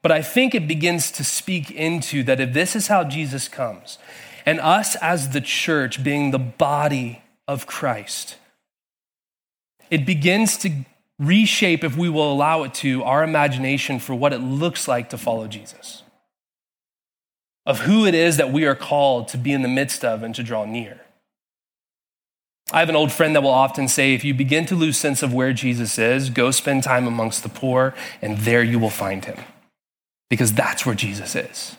But 0.01 0.11
I 0.11 0.21
think 0.21 0.55
it 0.55 0.67
begins 0.67 1.11
to 1.11 1.23
speak 1.23 1.69
into 1.69 2.23
that 2.23 2.39
if 2.39 2.53
this 2.53 2.75
is 2.75 2.87
how 2.87 3.03
Jesus 3.03 3.47
comes, 3.47 3.99
and 4.45 4.59
us 4.59 4.95
as 4.95 5.29
the 5.29 5.41
church 5.41 6.03
being 6.03 6.31
the 6.31 6.39
body 6.39 7.21
of 7.47 7.67
Christ, 7.67 8.37
it 9.91 10.05
begins 10.05 10.57
to 10.57 10.71
reshape, 11.21 11.83
if 11.83 11.95
we 11.95 12.09
will 12.09 12.33
allow 12.33 12.63
it 12.63 12.73
to, 12.73 13.03
our 13.03 13.23
imagination 13.23 13.99
for 13.99 14.15
what 14.15 14.33
it 14.33 14.39
looks 14.39 14.87
like 14.87 15.09
to 15.11 15.17
follow 15.17 15.47
Jesus, 15.47 16.01
of 17.65 17.81
who 17.81 18.05
it 18.05 18.15
is 18.15 18.37
that 18.37 18.51
we 18.51 18.65
are 18.65 18.75
called 18.75 19.27
to 19.29 19.37
be 19.37 19.53
in 19.53 19.61
the 19.61 19.67
midst 19.67 20.03
of 20.03 20.23
and 20.23 20.33
to 20.35 20.43
draw 20.43 20.65
near. 20.65 21.01
I 22.73 22.79
have 22.79 22.89
an 22.89 22.95
old 22.95 23.11
friend 23.11 23.35
that 23.35 23.43
will 23.43 23.49
often 23.49 23.87
say, 23.87 24.13
if 24.13 24.23
you 24.23 24.33
begin 24.33 24.65
to 24.67 24.75
lose 24.75 24.97
sense 24.97 25.21
of 25.21 25.33
where 25.33 25.53
Jesus 25.53 25.99
is, 25.99 26.29
go 26.29 26.51
spend 26.51 26.83
time 26.83 27.05
amongst 27.05 27.43
the 27.43 27.49
poor, 27.49 27.93
and 28.21 28.37
there 28.39 28.63
you 28.63 28.79
will 28.79 28.89
find 28.89 29.23
him. 29.25 29.37
Because 30.29 30.53
that's 30.53 30.85
where 30.85 30.95
Jesus 30.95 31.35
is. 31.35 31.77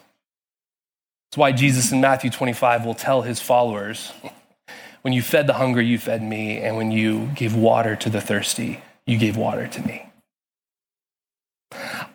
That's 1.31 1.39
why 1.39 1.53
Jesus 1.53 1.91
in 1.91 2.03
Matthew 2.03 2.31
25 2.31 2.85
will 2.85 2.95
tell 2.95 3.23
his 3.23 3.41
followers, 3.41 4.13
when 5.03 5.15
you 5.15 5.23
fed 5.23 5.47
the 5.47 5.55
hungry, 5.55 5.87
you 5.87 5.99
fed 5.99 6.23
me, 6.23 6.59
and 6.59 6.77
when 6.77 6.93
you 6.93 7.31
gave 7.35 7.57
water 7.57 7.97
to 7.97 8.11
the 8.11 8.21
thirsty, 8.21 8.83
you 9.07 9.19
gave 9.19 9.37
water 9.37 9.67
to 9.67 9.83
me. 9.87 10.09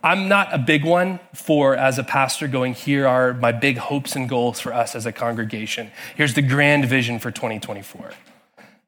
I'm 0.04 0.28
not 0.28 0.54
a 0.54 0.58
big 0.58 0.86
one 0.86 1.20
for, 1.34 1.76
as 1.76 1.98
a 1.98 2.04
pastor, 2.04 2.48
going, 2.48 2.74
here 2.74 3.08
are 3.08 3.34
my 3.34 3.52
big 3.52 3.78
hopes 3.78 4.16
and 4.16 4.30
goals 4.30 4.60
for 4.60 4.74
us 4.74 4.96
as 4.96 5.06
a 5.06 5.12
congregation. 5.12 5.92
Here's 6.16 6.34
the 6.34 6.42
grand 6.42 6.86
vision 6.86 7.20
for 7.20 7.32
2024 7.32 8.12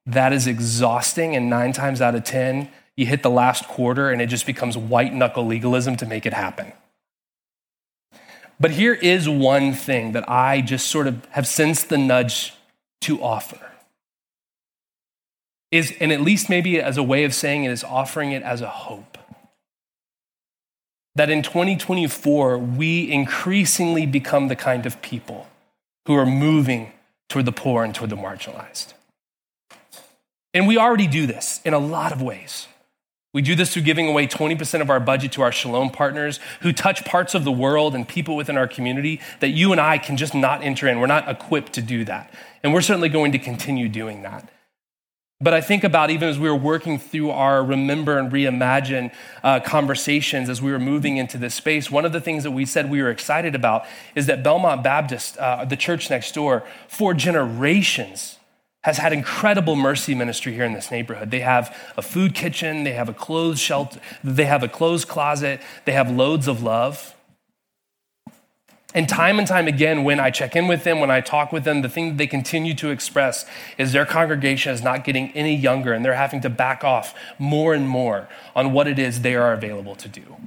that 0.06 0.34
is 0.34 0.48
exhausting. 0.48 1.36
And 1.36 1.50
nine 1.50 1.72
times 1.72 2.01
out 2.01 2.15
of 2.15 2.24
10, 2.24 2.70
you 2.98 3.06
hit 3.06 3.22
the 3.22 3.29
last 3.29 3.68
quarter 3.68 4.10
and 4.10 4.22
it 4.22 4.27
just 4.27 4.46
becomes 4.46 4.75
white 4.75 5.13
knuckle 5.13 5.46
legalism 5.46 5.96
to 5.98 6.06
make 6.06 6.25
it 6.25 6.34
happen. 6.34 6.74
But 8.60 8.72
here 8.72 8.94
is 8.94 9.29
one 9.29 9.74
thing 9.74 10.12
that 10.13 10.29
I 10.29 10.62
just 10.62 10.88
sort 10.88 11.08
of 11.08 11.24
have 11.32 11.48
sensed 11.48 11.89
the 11.89 11.98
nudge 11.98 12.53
to 13.01 13.22
offer. 13.22 13.68
Is, 15.71 15.93
and 15.99 16.11
at 16.11 16.21
least 16.21 16.49
maybe 16.49 16.81
as 16.81 16.97
a 16.97 17.03
way 17.03 17.23
of 17.23 17.33
saying 17.33 17.63
it, 17.63 17.71
is 17.71 17.83
offering 17.83 18.31
it 18.31 18.41
as 18.41 18.61
a 18.61 18.69
hope. 18.69 19.17
That 21.15 21.29
in 21.29 21.43
2024, 21.43 22.57
we 22.57 23.11
increasingly 23.11 24.05
become 24.05 24.47
the 24.47 24.55
kind 24.55 24.85
of 24.85 25.01
people 25.01 25.47
who 26.07 26.15
are 26.15 26.25
moving 26.25 26.91
toward 27.27 27.45
the 27.45 27.51
poor 27.51 27.83
and 27.83 27.93
toward 27.93 28.09
the 28.09 28.15
marginalized. 28.15 28.93
And 30.53 30.67
we 30.67 30.77
already 30.77 31.07
do 31.07 31.27
this 31.27 31.61
in 31.63 31.73
a 31.73 31.79
lot 31.79 32.11
of 32.11 32.21
ways. 32.21 32.67
We 33.31 33.43
do 33.43 33.53
this 33.53 33.71
through 33.71 33.83
giving 33.83 34.07
away 34.07 34.25
20% 34.25 34.81
of 34.81 34.89
our 34.89 34.99
budget 34.99 35.31
to 35.33 35.43
our 35.43 35.51
Shalom 35.51 35.91
partners 35.91 36.39
who 36.61 36.73
touch 36.73 37.05
parts 37.05 37.35
of 37.35 37.43
the 37.43 37.51
world 37.51 37.93
and 37.93 38.07
people 38.07 38.35
within 38.35 38.57
our 38.57 38.67
community 38.67 39.21
that 39.39 39.49
you 39.49 39.71
and 39.71 39.79
I 39.79 39.99
can 39.99 40.17
just 40.17 40.33
not 40.33 40.63
enter 40.63 40.88
in. 40.88 40.99
We're 40.99 41.05
not 41.05 41.29
equipped 41.29 41.73
to 41.73 41.81
do 41.83 42.03
that. 42.05 42.33
And 42.63 42.73
we're 42.73 42.81
certainly 42.81 43.09
going 43.09 43.31
to 43.33 43.39
continue 43.39 43.88
doing 43.88 44.23
that. 44.23 44.49
But 45.41 45.53
I 45.53 45.62
think 45.62 45.86
about 45.86 46.10
even 46.10 46.27
as 46.27 46.38
we 46.38 46.50
were 46.50 46.55
working 46.58 47.00
through 47.00 47.31
our 47.31 47.63
remember 47.63 48.17
and 48.17 48.29
reimagine 48.29 49.13
uh, 49.41 49.62
conversations 49.62 50.50
as 50.50 50.62
we 50.62 50.69
were 50.69 50.79
moving 50.79 51.15
into 51.15 51.38
this 51.38 51.55
space, 51.55 51.89
one 51.89 52.03
of 52.03 52.12
the 52.12 52.19
things 52.19 52.43
that 52.43 52.51
we 52.51 52.65
said 52.65 52.89
we 52.89 53.01
were 53.01 53.10
excited 53.10 53.55
about 53.55 53.86
is 54.15 54.25
that 54.25 54.43
Belmont 54.43 54.84
Baptist, 54.84 55.38
uh, 55.38 55.63
the 55.63 55.77
church 55.77 56.10
next 56.10 56.34
door, 56.34 56.65
for 56.89 57.13
generations 57.13 58.38
has 58.81 58.98
had 58.98 59.13
incredible 59.13 59.77
mercy 59.77 60.13
ministry 60.13 60.53
here 60.53 60.65
in 60.65 60.74
this 60.74 60.91
neighborhood. 60.91 61.31
They 61.31 61.39
have 61.39 61.74
a 61.96 62.01
food 62.01 62.36
kitchen, 62.36 62.84
they 62.84 62.93
have 62.93 63.08
a 63.08 63.13
clothes 63.13 63.62
shelter, 63.62 64.01
they 64.22 64.46
have 64.46 64.62
a 64.62 64.67
clothes 64.67 65.05
closet, 65.05 65.62
they 65.86 65.93
have 65.93 66.12
loads 66.12 66.50
of 66.50 66.62
love. 66.62 67.15
And 68.96 69.08
time 69.08 69.38
and 69.38 69.48
time 69.48 69.67
again, 69.67 70.03
when 70.03 70.19
I 70.19 70.31
check 70.31 70.55
in 70.55 70.67
with 70.67 70.84
them, 70.84 71.00
when 71.00 71.12
I 71.12 71.22
talk 71.22 71.51
with 71.51 71.63
them, 71.63 71.84
the 71.84 71.89
thing 71.89 72.10
that 72.10 72.17
they 72.17 72.25
continue 72.25 72.74
to 72.75 72.89
express 72.89 73.46
is 73.77 73.91
their 73.91 74.05
congregation 74.05 74.74
is 74.74 74.81
not 74.81 75.03
getting 75.03 75.31
any 75.34 75.55
younger 75.55 75.93
and 75.93 76.03
they're 76.03 76.15
having 76.15 76.41
to 76.41 76.50
back 76.50 76.84
off 76.84 77.13
more 77.38 77.75
and 77.75 77.88
more 77.88 78.27
on 78.55 78.74
what 78.74 78.88
it 78.88 78.98
is 78.98 79.22
they 79.22 79.36
are 79.36 79.53
available 79.53 79.96
to 79.96 80.08
do. 80.08 80.38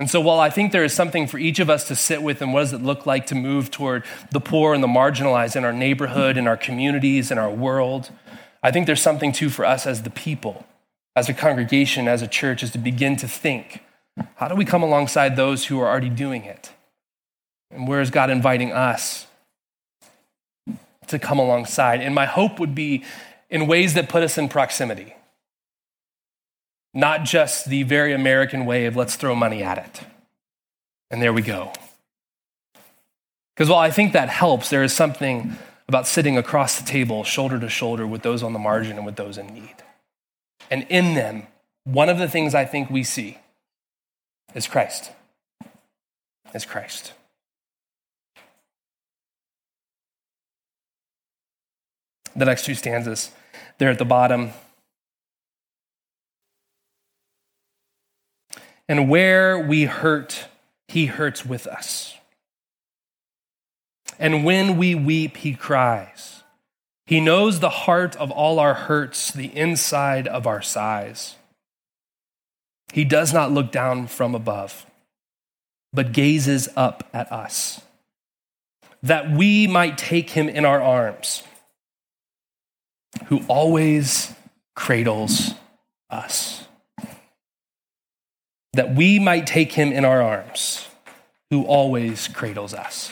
And 0.00 0.10
so, 0.10 0.20
while 0.20 0.38
I 0.38 0.50
think 0.50 0.72
there 0.72 0.84
is 0.84 0.92
something 0.92 1.26
for 1.26 1.38
each 1.38 1.58
of 1.58 1.68
us 1.68 1.88
to 1.88 1.96
sit 1.96 2.22
with, 2.22 2.40
and 2.40 2.52
what 2.52 2.60
does 2.60 2.72
it 2.72 2.82
look 2.82 3.04
like 3.04 3.26
to 3.26 3.34
move 3.34 3.70
toward 3.70 4.04
the 4.30 4.40
poor 4.40 4.74
and 4.74 4.82
the 4.82 4.88
marginalized 4.88 5.56
in 5.56 5.64
our 5.64 5.72
neighborhood, 5.72 6.36
in 6.36 6.46
our 6.46 6.56
communities, 6.56 7.32
in 7.32 7.38
our 7.38 7.50
world, 7.50 8.10
I 8.62 8.70
think 8.70 8.86
there's 8.86 9.02
something 9.02 9.32
too 9.32 9.48
for 9.48 9.64
us 9.64 9.86
as 9.86 10.02
the 10.02 10.10
people, 10.10 10.66
as 11.16 11.28
a 11.28 11.34
congregation, 11.34 12.06
as 12.06 12.22
a 12.22 12.28
church, 12.28 12.62
is 12.62 12.70
to 12.72 12.78
begin 12.78 13.16
to 13.16 13.26
think 13.26 13.82
how 14.36 14.48
do 14.48 14.54
we 14.54 14.64
come 14.64 14.82
alongside 14.82 15.36
those 15.36 15.66
who 15.66 15.80
are 15.80 15.88
already 15.88 16.10
doing 16.10 16.44
it? 16.44 16.70
And 17.70 17.86
where 17.86 18.00
is 18.00 18.10
God 18.10 18.30
inviting 18.30 18.72
us 18.72 19.26
to 21.08 21.18
come 21.18 21.38
alongside? 21.38 22.00
And 22.00 22.14
my 22.14 22.26
hope 22.26 22.58
would 22.58 22.74
be 22.74 23.04
in 23.50 23.66
ways 23.66 23.94
that 23.94 24.08
put 24.08 24.22
us 24.22 24.38
in 24.38 24.48
proximity 24.48 25.14
not 26.94 27.24
just 27.24 27.68
the 27.68 27.82
very 27.84 28.12
American 28.12 28.66
way 28.66 28.86
of 28.86 28.96
let's 28.96 29.16
throw 29.16 29.34
money 29.34 29.62
at 29.62 29.78
it. 29.78 30.00
And 31.10 31.22
there 31.22 31.32
we 31.32 31.42
go. 31.42 31.72
Because 33.54 33.70
while 33.70 33.78
I 33.78 33.90
think 33.90 34.12
that 34.12 34.28
helps, 34.28 34.70
there 34.70 34.82
is 34.82 34.92
something 34.92 35.56
about 35.88 36.06
sitting 36.06 36.36
across 36.36 36.78
the 36.78 36.86
table, 36.86 37.24
shoulder 37.24 37.58
to 37.60 37.68
shoulder, 37.68 38.06
with 38.06 38.22
those 38.22 38.42
on 38.42 38.52
the 38.52 38.58
margin 38.58 38.96
and 38.96 39.06
with 39.06 39.16
those 39.16 39.38
in 39.38 39.46
need. 39.54 39.76
And 40.70 40.86
in 40.90 41.14
them, 41.14 41.46
one 41.84 42.08
of 42.08 42.18
the 42.18 42.28
things 42.28 42.54
I 42.54 42.64
think 42.64 42.90
we 42.90 43.04
see 43.04 43.38
is 44.54 44.66
Christ. 44.66 45.12
Is 46.54 46.64
Christ. 46.64 47.12
The 52.34 52.44
next 52.44 52.64
two 52.64 52.74
stanzas, 52.74 53.30
there 53.78 53.90
at 53.90 53.98
the 53.98 54.04
bottom. 54.04 54.52
And 58.88 59.10
where 59.10 59.58
we 59.58 59.84
hurt, 59.84 60.46
he 60.86 61.06
hurts 61.06 61.44
with 61.44 61.66
us. 61.66 62.14
And 64.18 64.44
when 64.44 64.76
we 64.76 64.94
weep, 64.94 65.38
he 65.38 65.54
cries. 65.54 66.42
He 67.06 67.20
knows 67.20 67.60
the 67.60 67.70
heart 67.70 68.16
of 68.16 68.30
all 68.30 68.58
our 68.58 68.74
hurts, 68.74 69.30
the 69.30 69.56
inside 69.56 70.28
of 70.28 70.46
our 70.46 70.62
sighs. 70.62 71.37
He 72.92 73.04
does 73.04 73.32
not 73.32 73.52
look 73.52 73.70
down 73.70 74.06
from 74.06 74.34
above, 74.34 74.86
but 75.92 76.12
gazes 76.12 76.68
up 76.76 77.08
at 77.12 77.30
us, 77.30 77.80
that 79.02 79.30
we 79.30 79.66
might 79.66 79.98
take 79.98 80.30
him 80.30 80.48
in 80.48 80.64
our 80.64 80.82
arms, 80.82 81.42
who 83.26 83.42
always 83.48 84.32
cradles 84.74 85.54
us 86.10 86.68
that 88.78 88.94
we 88.94 89.18
might 89.18 89.44
take 89.44 89.72
him 89.72 89.92
in 89.92 90.04
our 90.04 90.22
arms, 90.22 90.86
who 91.50 91.64
always 91.64 92.28
cradles 92.28 92.72
us. 92.72 93.10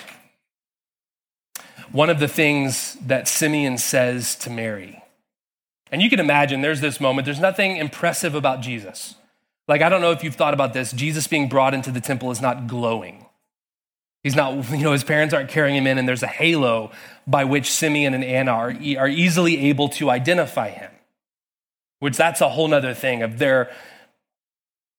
One 1.90 2.08
of 2.08 2.20
the 2.20 2.28
things 2.28 2.96
that 3.04 3.26
Simeon 3.26 3.76
says 3.76 4.36
to 4.36 4.50
Mary, 4.50 5.02
and 5.90 6.00
you 6.00 6.08
can 6.08 6.20
imagine 6.20 6.60
there's 6.60 6.80
this 6.80 7.00
moment, 7.00 7.24
there's 7.24 7.40
nothing 7.40 7.78
impressive 7.78 8.36
about 8.36 8.60
Jesus. 8.60 9.16
Like, 9.68 9.82
I 9.82 9.88
don't 9.88 10.00
know 10.00 10.12
if 10.12 10.22
you've 10.22 10.36
thought 10.36 10.54
about 10.54 10.72
this. 10.72 10.92
Jesus 10.92 11.26
being 11.26 11.48
brought 11.48 11.74
into 11.74 11.90
the 11.90 12.00
temple 12.00 12.30
is 12.30 12.40
not 12.40 12.66
glowing. 12.66 13.26
He's 14.22 14.36
not, 14.36 14.70
you 14.70 14.84
know, 14.84 14.92
his 14.92 15.04
parents 15.04 15.34
aren't 15.34 15.50
carrying 15.50 15.76
him 15.76 15.86
in, 15.86 15.98
and 15.98 16.08
there's 16.08 16.22
a 16.22 16.28
halo 16.28 16.90
by 17.26 17.44
which 17.44 17.70
Simeon 17.70 18.14
and 18.14 18.24
Anna 18.24 18.52
are, 18.52 18.70
are 18.98 19.08
easily 19.08 19.68
able 19.68 19.88
to 19.90 20.10
identify 20.10 20.70
him, 20.70 20.90
which 22.00 22.16
that's 22.16 22.40
a 22.40 22.48
whole 22.48 22.68
nother 22.68 22.94
thing 22.94 23.22
of 23.22 23.38
their 23.38 23.70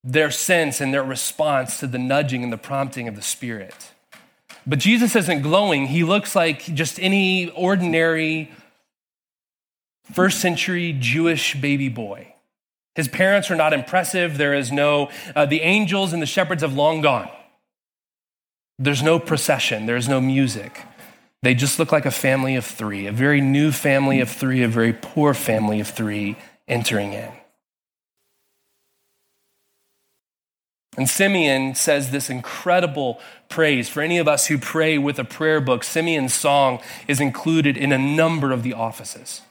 their 0.03 0.31
sense 0.31 0.79
and 0.79 0.93
their 0.93 1.03
response 1.03 1.81
to 1.81 1.87
the 1.87 1.97
nudging 1.97 2.41
and 2.41 2.53
the 2.53 2.57
prompting 2.57 3.09
of 3.09 3.17
the 3.17 3.21
Spirit. 3.21 3.91
But 4.65 4.79
Jesus 4.79 5.15
isn't 5.15 5.41
glowing. 5.41 5.87
He 5.87 6.05
looks 6.05 6.33
like 6.33 6.61
just 6.73 6.97
any 7.01 7.49
ordinary 7.49 8.51
first 10.13 10.39
century 10.39 10.95
Jewish 10.97 11.55
baby 11.55 11.89
boy. 11.89 12.33
His 12.97 13.07
parents 13.07 13.51
are 13.51 13.55
not 13.55 13.73
impressive. 13.73 14.39
There 14.39 14.55
is 14.55 14.71
no, 14.71 15.11
uh, 15.35 15.45
the 15.45 15.61
angels 15.61 16.13
and 16.13 16.21
the 16.21 16.25
shepherds 16.25 16.63
have 16.63 16.73
long 16.73 17.01
gone. 17.01 17.29
There's 18.79 19.03
no 19.03 19.19
procession, 19.19 19.85
there's 19.85 20.09
no 20.09 20.19
music. 20.19 20.81
They 21.43 21.53
just 21.53 21.77
look 21.77 21.91
like 21.91 22.07
a 22.07 22.11
family 22.11 22.55
of 22.55 22.65
three, 22.65 23.05
a 23.05 23.11
very 23.11 23.39
new 23.39 23.71
family 23.71 24.19
of 24.19 24.31
three, 24.31 24.63
a 24.63 24.67
very 24.67 24.93
poor 24.93 25.35
family 25.35 25.79
of 25.79 25.87
three 25.87 26.37
entering 26.67 27.13
in. 27.13 27.31
And 30.97 31.07
Simeon 31.07 31.75
says 31.75 32.09
this 32.09 32.31
incredible 32.31 33.19
praise. 33.47 33.87
For 33.87 34.01
any 34.01 34.17
of 34.17 34.27
us 34.27 34.47
who 34.47 34.57
pray 34.57 34.97
with 34.97 35.19
a 35.19 35.23
prayer 35.23 35.61
book, 35.61 35.83
Simeon's 35.83 36.33
song 36.33 36.79
is 37.07 37.21
included 37.21 37.77
in 37.77 37.91
a 37.91 37.99
number 37.99 38.51
of 38.51 38.63
the 38.63 38.73
offices. 38.73 39.41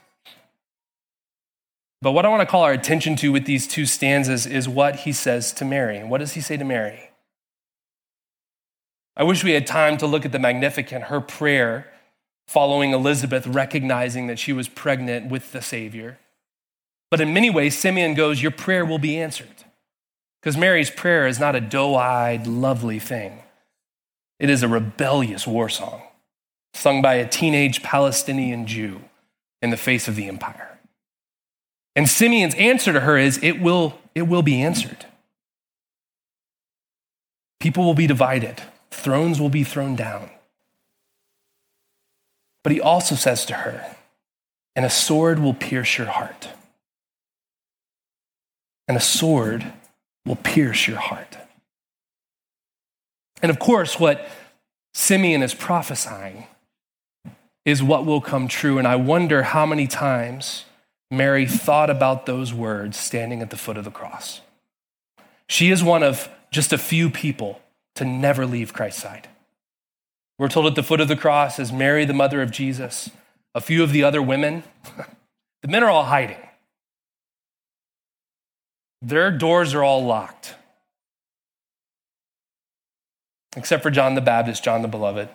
But 2.01 2.11
what 2.11 2.25
I 2.25 2.29
want 2.29 2.41
to 2.41 2.45
call 2.45 2.63
our 2.63 2.73
attention 2.73 3.15
to 3.17 3.31
with 3.31 3.45
these 3.45 3.67
two 3.67 3.85
stanzas 3.85 4.45
is 4.45 4.69
what 4.69 4.97
he 4.97 5.11
says 5.11 5.51
to 5.53 5.65
Mary. 5.65 6.03
What 6.03 6.19
does 6.19 6.33
he 6.33 6.41
say 6.41 6.57
to 6.57 6.63
Mary? 6.63 7.09
I 9.15 9.23
wish 9.23 9.43
we 9.43 9.51
had 9.51 9.65
time 9.65 9.97
to 9.97 10.07
look 10.07 10.25
at 10.25 10.31
the 10.31 10.39
Magnificat, 10.39 11.03
her 11.03 11.19
prayer 11.19 11.91
following 12.47 12.93
Elizabeth 12.93 13.47
recognizing 13.47 14.27
that 14.27 14.39
she 14.39 14.53
was 14.53 14.69
pregnant 14.69 15.31
with 15.31 15.51
the 15.51 15.61
Savior. 15.61 16.19
But 17.09 17.19
in 17.19 17.33
many 17.33 17.49
ways, 17.49 17.77
Simeon 17.77 18.13
goes, 18.13 18.41
Your 18.41 18.51
prayer 18.51 18.85
will 18.85 18.99
be 18.99 19.17
answered. 19.19 19.47
Because 20.39 20.55
Mary's 20.55 20.91
prayer 20.91 21.25
is 21.25 21.39
not 21.39 21.55
a 21.55 21.61
doe 21.61 21.95
eyed, 21.95 22.45
lovely 22.45 22.99
thing, 22.99 23.41
it 24.39 24.49
is 24.49 24.61
a 24.61 24.67
rebellious 24.67 25.47
war 25.47 25.67
song 25.67 26.03
sung 26.73 27.01
by 27.01 27.15
a 27.15 27.27
teenage 27.27 27.81
Palestinian 27.81 28.67
Jew 28.67 29.01
in 29.63 29.71
the 29.71 29.77
face 29.77 30.07
of 30.07 30.15
the 30.15 30.27
empire. 30.27 30.76
And 31.97 32.07
Simeon's 32.07 32.53
answer 32.55 32.93
to 32.93 32.99
her 32.99 33.17
is, 33.17 33.39
It 33.41 33.59
will, 33.59 33.99
it 34.13 34.21
will 34.21 34.43
be 34.43 34.61
answered. 34.61 35.07
People 37.59 37.83
will 37.85 37.95
be 37.95 38.05
divided. 38.05 38.61
Thrones 38.91 39.41
will 39.41 39.49
be 39.49 39.63
thrown 39.63 39.95
down. 39.95 40.29
But 42.63 42.71
he 42.71 42.79
also 42.79 43.15
says 43.15 43.45
to 43.45 43.55
her, 43.55 43.95
and 44.75 44.85
a 44.85 44.91
sword 44.91 45.39
will 45.39 45.55
pierce 45.55 45.97
your 45.97 46.05
heart. 46.05 46.49
And 48.87 48.95
a 48.95 49.01
sword 49.01 49.65
will 50.23 50.35
pierce 50.35 50.87
your 50.87 50.97
heart. 50.97 51.35
And 53.41 53.49
of 53.49 53.57
course, 53.57 53.99
what 53.99 54.29
Simeon 54.93 55.41
is 55.41 55.55
prophesying 55.55 56.45
is 57.65 57.81
what 57.81 58.05
will 58.05 58.21
come 58.21 58.47
true. 58.47 58.77
And 58.77 58.87
I 58.87 58.97
wonder 58.97 59.41
how 59.41 59.65
many 59.65 59.87
times 59.87 60.65
Mary 61.09 61.45
thought 61.45 61.89
about 61.89 62.25
those 62.25 62.53
words 62.53 62.97
standing 62.97 63.41
at 63.41 63.49
the 63.49 63.57
foot 63.57 63.77
of 63.77 63.85
the 63.85 63.91
cross. 63.91 64.41
She 65.47 65.71
is 65.71 65.83
one 65.83 66.03
of 66.03 66.29
just 66.51 66.73
a 66.73 66.77
few 66.77 67.09
people 67.09 67.61
to 67.95 68.05
never 68.05 68.45
leave 68.45 68.73
Christ's 68.73 69.01
side. 69.01 69.27
We're 70.37 70.49
told 70.49 70.67
at 70.67 70.75
the 70.75 70.83
foot 70.83 71.01
of 71.01 71.07
the 71.07 71.15
cross 71.15 71.59
as 71.59 71.71
Mary, 71.71 72.05
the 72.05 72.13
mother 72.13 72.41
of 72.41 72.51
Jesus, 72.51 73.09
a 73.55 73.61
few 73.61 73.83
of 73.83 73.91
the 73.91 74.03
other 74.03 74.21
women, 74.21 74.63
the 75.61 75.67
men 75.67 75.83
are 75.83 75.89
all 75.89 76.05
hiding. 76.05 76.37
Their 79.01 79.31
doors 79.31 79.73
are 79.73 79.83
all 79.83 80.05
locked. 80.05 80.55
Except 83.55 83.81
for 83.81 83.89
John 83.89 84.15
the 84.15 84.21
Baptist, 84.21 84.63
John 84.63 84.83
the 84.83 84.87
Beloved, 84.87 85.29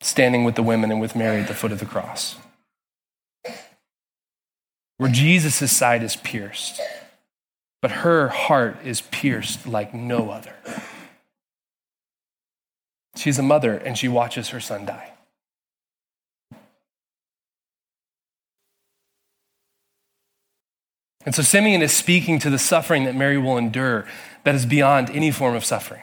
standing 0.00 0.44
with 0.44 0.54
the 0.54 0.62
women 0.62 0.92
and 0.92 1.00
with 1.00 1.16
Mary 1.16 1.40
at 1.40 1.48
the 1.48 1.54
foot 1.54 1.72
of 1.72 1.80
the 1.80 1.86
cross. 1.86 2.36
Where 4.98 5.10
Jesus' 5.10 5.70
side 5.70 6.02
is 6.02 6.16
pierced, 6.16 6.80
but 7.82 7.90
her 7.90 8.28
heart 8.28 8.78
is 8.84 9.02
pierced 9.02 9.66
like 9.66 9.92
no 9.92 10.30
other. 10.30 10.54
She's 13.16 13.38
a 13.38 13.42
mother 13.42 13.76
and 13.76 13.96
she 13.96 14.08
watches 14.08 14.50
her 14.50 14.60
son 14.60 14.86
die. 14.86 15.12
And 21.24 21.34
so 21.34 21.42
Simeon 21.42 21.82
is 21.82 21.92
speaking 21.92 22.38
to 22.38 22.50
the 22.50 22.58
suffering 22.58 23.04
that 23.04 23.16
Mary 23.16 23.36
will 23.36 23.58
endure 23.58 24.06
that 24.44 24.54
is 24.54 24.64
beyond 24.64 25.10
any 25.10 25.32
form 25.32 25.56
of 25.56 25.64
suffering. 25.64 26.02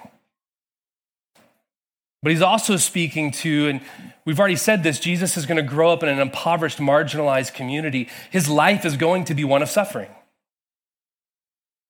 But 2.24 2.32
he's 2.32 2.42
also 2.42 2.78
speaking 2.78 3.32
to, 3.32 3.68
and 3.68 3.82
we've 4.26 4.40
already 4.40 4.56
said 4.56 4.82
this, 4.82 5.00
Jesus 5.00 5.38
is 5.38 5.46
going 5.46 5.58
to 5.58 5.70
grow 5.70 5.92
up 5.92 6.02
in 6.02 6.10
an 6.10 6.20
impoverished, 6.20 6.80
marginalized 6.80 7.54
community. 7.54 8.10
His 8.32 8.50
life 8.50 8.86
is 8.86 8.98
going 8.98 9.26
to 9.26 9.36
be 9.36 9.44
one 9.44 9.62
of 9.62 9.70
suffering 9.70 10.10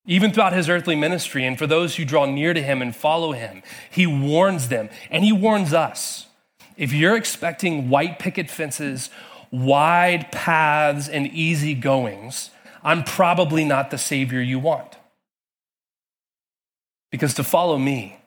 even 0.06 0.32
throughout 0.32 0.54
his 0.54 0.68
earthly 0.68 0.96
ministry, 0.96 1.46
and 1.46 1.58
for 1.58 1.68
those 1.68 1.96
who 1.96 2.06
draw 2.06 2.26
near 2.26 2.54
to 2.54 2.62
him 2.62 2.82
and 2.82 2.96
follow 2.96 3.32
him, 3.32 3.64
he 3.90 4.06
warns 4.06 4.68
them 4.68 4.90
and 5.10 5.24
he 5.24 5.32
warns 5.32 5.74
us. 5.74 6.28
If 6.76 6.92
you're 6.92 7.16
expecting 7.16 7.90
white 7.90 8.20
picket 8.20 8.50
fences, 8.50 9.10
wide 9.52 10.32
paths, 10.32 11.08
and 11.08 11.28
easy 11.28 11.74
goings, 11.74 12.50
I'm 12.84 13.04
probably 13.04 13.64
not 13.64 13.92
the 13.92 13.98
Savior 13.98 14.42
you 14.42 14.60
want. 14.60 14.98
Because 17.12 17.36
to 17.36 17.44
follow 17.44 17.78
me, 17.78 18.18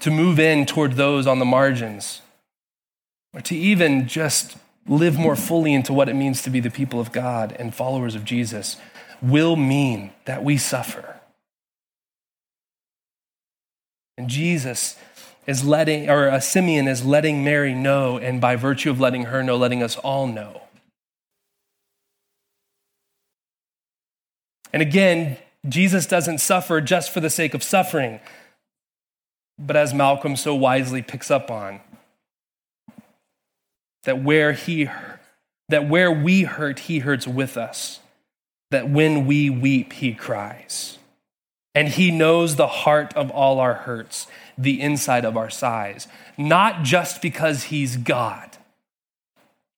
to 0.00 0.10
move 0.10 0.38
in 0.38 0.66
toward 0.66 0.92
those 0.92 1.26
on 1.26 1.38
the 1.38 1.44
margins, 1.44 2.22
or 3.34 3.40
to 3.42 3.56
even 3.56 4.06
just 4.06 4.56
live 4.86 5.18
more 5.18 5.36
fully 5.36 5.74
into 5.74 5.92
what 5.92 6.08
it 6.08 6.14
means 6.14 6.42
to 6.42 6.50
be 6.50 6.60
the 6.60 6.70
people 6.70 6.98
of 7.00 7.12
God 7.12 7.54
and 7.58 7.74
followers 7.74 8.14
of 8.14 8.24
Jesus, 8.24 8.76
will 9.20 9.56
mean 9.56 10.12
that 10.24 10.42
we 10.44 10.56
suffer. 10.56 11.20
And 14.16 14.28
Jesus 14.28 14.96
is 15.46 15.64
letting, 15.64 16.08
or 16.08 16.28
a 16.28 16.40
Simeon 16.40 16.88
is 16.88 17.04
letting 17.04 17.44
Mary 17.44 17.74
know, 17.74 18.18
and 18.18 18.40
by 18.40 18.56
virtue 18.56 18.90
of 18.90 19.00
letting 19.00 19.24
her 19.24 19.42
know, 19.42 19.56
letting 19.56 19.82
us 19.82 19.96
all 19.96 20.26
know. 20.26 20.62
And 24.72 24.82
again, 24.82 25.38
Jesus 25.68 26.06
doesn't 26.06 26.38
suffer 26.38 26.80
just 26.80 27.12
for 27.12 27.20
the 27.20 27.30
sake 27.30 27.54
of 27.54 27.62
suffering, 27.62 28.20
but 29.58 29.76
as 29.76 29.92
Malcolm 29.92 30.36
so 30.36 30.54
wisely 30.54 31.02
picks 31.02 31.30
up 31.30 31.50
on, 31.50 31.80
that 34.04 34.22
where 34.22 34.52
he 34.52 34.88
that 35.68 35.88
where 35.88 36.10
we 36.10 36.44
hurt, 36.44 36.78
he 36.80 37.00
hurts 37.00 37.26
with 37.26 37.56
us 37.56 38.00
that 38.70 38.88
when 38.88 39.26
we 39.26 39.50
weep, 39.50 39.92
he 39.94 40.12
cries. 40.14 40.98
And 41.74 41.88
he 41.88 42.10
knows 42.10 42.56
the 42.56 42.66
heart 42.66 43.14
of 43.14 43.30
all 43.30 43.60
our 43.60 43.74
hurts, 43.74 44.26
the 44.56 44.80
inside 44.80 45.24
of 45.24 45.36
our 45.36 45.50
sighs, 45.50 46.08
not 46.36 46.82
just 46.82 47.22
because 47.22 47.64
he's 47.64 47.96
God, 47.96 48.56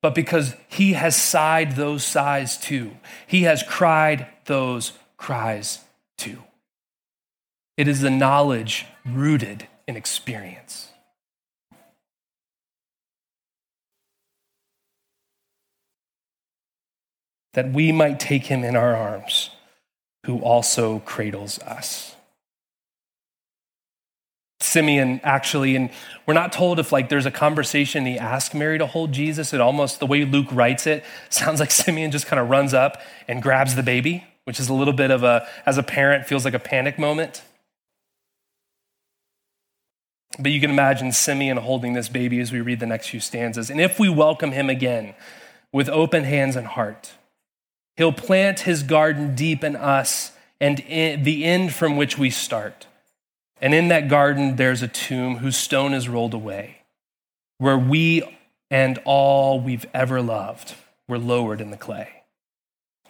but 0.01 0.15
because 0.15 0.55
he 0.69 0.95
has 0.95 1.15
sighed 1.15 1.77
those 1.77 2.05
sighs 2.05 2.57
too. 2.57 2.93
He 3.27 3.43
has 3.43 3.63
cried 3.63 4.29
those 4.47 4.93
cries 5.19 5.81
too. 6.17 6.43
It 7.77 7.89
is 7.89 8.01
the 8.01 8.11
knowledge 8.11 8.87
rooted 9.05 9.69
in 9.87 9.97
experience. 9.97 10.91
that 17.55 17.73
we 17.73 17.93
might 17.93 18.21
take 18.21 18.47
him 18.47 18.65
in 18.65 18.77
our 18.77 18.95
arms, 18.95 19.51
who 20.27 20.39
also 20.39 21.01
cradles 21.01 21.59
us. 21.61 22.15
Simeon 24.61 25.21
actually, 25.25 25.75
and 25.75 25.91
we're 26.27 26.35
not 26.35 26.53
told 26.53 26.79
if 26.79 26.93
like 26.93 27.09
there's 27.09 27.27
a 27.27 27.31
conversation 27.31 28.07
he 28.07 28.19
asked 28.19 28.55
Mary 28.55 28.79
to 28.79 28.87
hold 28.87 29.11
Jesus. 29.11 29.53
It 29.53 29.61
almost, 29.61 30.01
the 30.01 30.07
way 30.07 30.25
Luke 30.25 30.49
writes 30.53 30.87
it, 30.87 31.03
sounds 31.31 31.61
like 31.61 31.71
Simeon 31.71 32.11
just 32.11 32.27
kind 32.27 32.39
of 32.39 32.51
runs 32.51 32.75
up 32.75 33.01
and 33.27 33.43
grabs 33.43 33.75
the 33.75 33.83
baby, 33.83 34.25
which 34.45 34.61
is 34.61 34.69
a 34.69 34.75
little 34.75 34.93
bit 34.93 35.11
of 35.11 35.25
a, 35.25 35.49
as 35.67 35.79
a 35.79 35.83
parent, 35.83 36.27
feels 36.27 36.45
like 36.45 36.55
a 36.55 36.59
panic 36.59 36.99
moment. 36.99 37.43
But 40.39 40.53
you 40.53 40.61
can 40.61 40.71
imagine 40.71 41.13
Simeon 41.13 41.57
holding 41.57 41.93
this 41.93 42.09
baby 42.09 42.41
as 42.41 42.53
we 42.53 42.61
read 42.61 42.81
the 42.81 42.87
next 42.87 43.09
few 43.09 43.21
stanzas. 43.21 43.71
And 43.71 43.81
if 43.81 43.99
we 43.99 44.09
welcome 44.09 44.53
him 44.53 44.71
again 44.71 45.15
with 45.73 45.89
open 45.89 46.25
hands 46.25 46.57
and 46.57 46.67
heart, 46.67 47.13
He'll 48.01 48.13
plant 48.13 48.61
his 48.61 48.83
garden 48.83 49.35
deep 49.35 49.63
in 49.63 49.77
us 49.77 50.33
and 50.59 50.81
in 50.81 51.23
the 51.23 51.45
end 51.45 51.75
from 51.75 51.99
which 51.99 52.17
we 52.17 52.31
start. 52.31 52.87
And 53.61 53.75
in 53.75 53.89
that 53.89 54.09
garden, 54.09 54.57
there's 54.57 54.83
a 54.83 54.89
tomb 54.89 55.37
whose 55.37 55.59
stone 55.59 55.93
is 55.93 56.09
rolled 56.09 56.33
away, 56.33 56.79
where 57.59 57.77
we 57.77 58.23
and 58.71 58.99
all 59.05 59.61
we've 59.61 59.85
ever 59.93 60.23
loved 60.23 60.77
were 61.09 61.19
lowered 61.19 61.61
in 61.61 61.71
the 61.71 61.77
clay. 61.77 62.23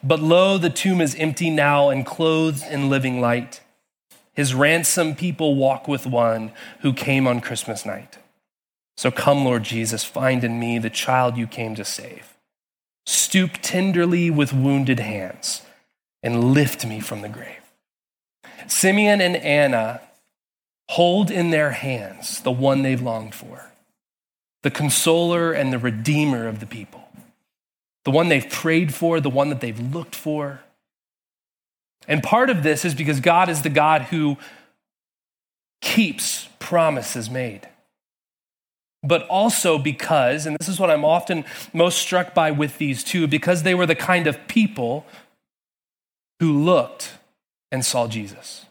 But 0.02 0.18
lo, 0.18 0.58
the 0.58 0.70
tomb 0.70 1.00
is 1.00 1.14
empty 1.14 1.50
now 1.50 1.90
and 1.90 2.04
clothed 2.04 2.64
in 2.68 2.90
living 2.90 3.20
light. 3.20 3.60
His 4.40 4.54
ransomed 4.54 5.18
people 5.18 5.54
walk 5.54 5.86
with 5.86 6.06
one 6.06 6.52
who 6.78 6.94
came 6.94 7.26
on 7.26 7.42
Christmas 7.42 7.84
night. 7.84 8.16
So 8.96 9.10
come, 9.10 9.44
Lord 9.44 9.64
Jesus, 9.64 10.02
find 10.02 10.42
in 10.42 10.58
me 10.58 10.78
the 10.78 10.88
child 10.88 11.36
you 11.36 11.46
came 11.46 11.74
to 11.74 11.84
save. 11.84 12.38
Stoop 13.04 13.58
tenderly 13.60 14.30
with 14.30 14.54
wounded 14.54 14.98
hands 14.98 15.60
and 16.22 16.54
lift 16.54 16.86
me 16.86 17.00
from 17.00 17.20
the 17.20 17.28
grave. 17.28 17.70
Simeon 18.66 19.20
and 19.20 19.36
Anna 19.36 20.00
hold 20.88 21.30
in 21.30 21.50
their 21.50 21.72
hands 21.72 22.40
the 22.40 22.50
one 22.50 22.80
they've 22.80 23.02
longed 23.02 23.34
for, 23.34 23.70
the 24.62 24.70
consoler 24.70 25.52
and 25.52 25.70
the 25.70 25.78
redeemer 25.78 26.48
of 26.48 26.60
the 26.60 26.66
people, 26.66 27.10
the 28.06 28.10
one 28.10 28.30
they've 28.30 28.48
prayed 28.48 28.94
for, 28.94 29.20
the 29.20 29.28
one 29.28 29.50
that 29.50 29.60
they've 29.60 29.92
looked 29.92 30.16
for. 30.16 30.62
And 32.08 32.22
part 32.22 32.50
of 32.50 32.62
this 32.62 32.84
is 32.84 32.94
because 32.94 33.20
God 33.20 33.48
is 33.48 33.62
the 33.62 33.70
God 33.70 34.02
who 34.02 34.36
keeps 35.80 36.48
promises 36.58 37.30
made 37.30 37.68
but 39.02 39.26
also 39.28 39.78
because, 39.78 40.46
and 40.46 40.56
this 40.58 40.68
is 40.68 40.78
what 40.78 40.90
I'm 40.90 41.04
often 41.04 41.44
most 41.72 41.98
struck 41.98 42.34
by 42.34 42.50
with 42.50 42.78
these 42.78 43.02
two, 43.02 43.26
because 43.26 43.62
they 43.62 43.74
were 43.74 43.86
the 43.86 43.94
kind 43.94 44.26
of 44.26 44.46
people 44.46 45.06
who 46.38 46.62
looked 46.62 47.14
and 47.72 47.84
saw 47.84 48.06
Jesus. 48.06 48.66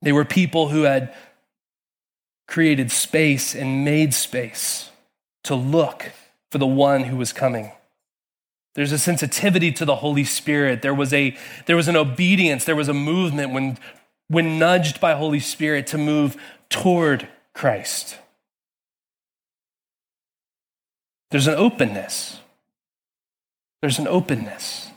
They 0.00 0.12
were 0.12 0.24
people 0.24 0.68
who 0.68 0.82
had 0.82 1.14
created 2.48 2.90
space 2.90 3.54
and 3.54 3.84
made 3.84 4.14
space 4.14 4.90
to 5.44 5.54
look 5.54 6.12
for 6.50 6.58
the 6.58 6.66
one 6.66 7.04
who 7.04 7.16
was 7.16 7.32
coming. 7.32 7.72
There's 8.74 8.92
a 8.92 8.98
sensitivity 8.98 9.70
to 9.72 9.84
the 9.84 9.96
Holy 9.96 10.24
Spirit. 10.24 10.82
There 10.82 10.94
was, 10.94 11.12
a, 11.12 11.36
there 11.66 11.76
was 11.76 11.88
an 11.88 11.96
obedience, 11.96 12.64
there 12.64 12.76
was 12.76 12.88
a 12.88 12.94
movement 12.94 13.52
when, 13.52 13.78
when 14.28 14.58
nudged 14.58 15.00
by 15.00 15.14
Holy 15.14 15.40
Spirit 15.40 15.86
to 15.88 15.98
move 15.98 16.36
toward 16.70 17.28
Christ. 17.52 18.18
There's 21.30 21.46
an 21.46 21.54
openness. 21.54 22.40
There's 23.82 23.98
an 23.98 24.08
openness. 24.08 24.88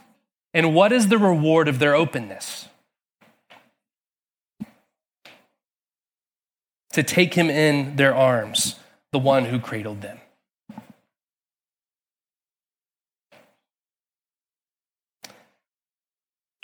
And 0.54 0.74
what 0.74 0.92
is 0.92 1.08
the 1.08 1.18
reward 1.18 1.68
of 1.68 1.78
their 1.78 1.94
openness? 1.94 2.68
To 6.92 7.02
take 7.02 7.34
him 7.34 7.50
in 7.50 7.96
their 7.96 8.14
arms, 8.14 8.76
the 9.12 9.18
one 9.18 9.46
who 9.46 9.58
cradled 9.58 10.00
them. 10.00 10.18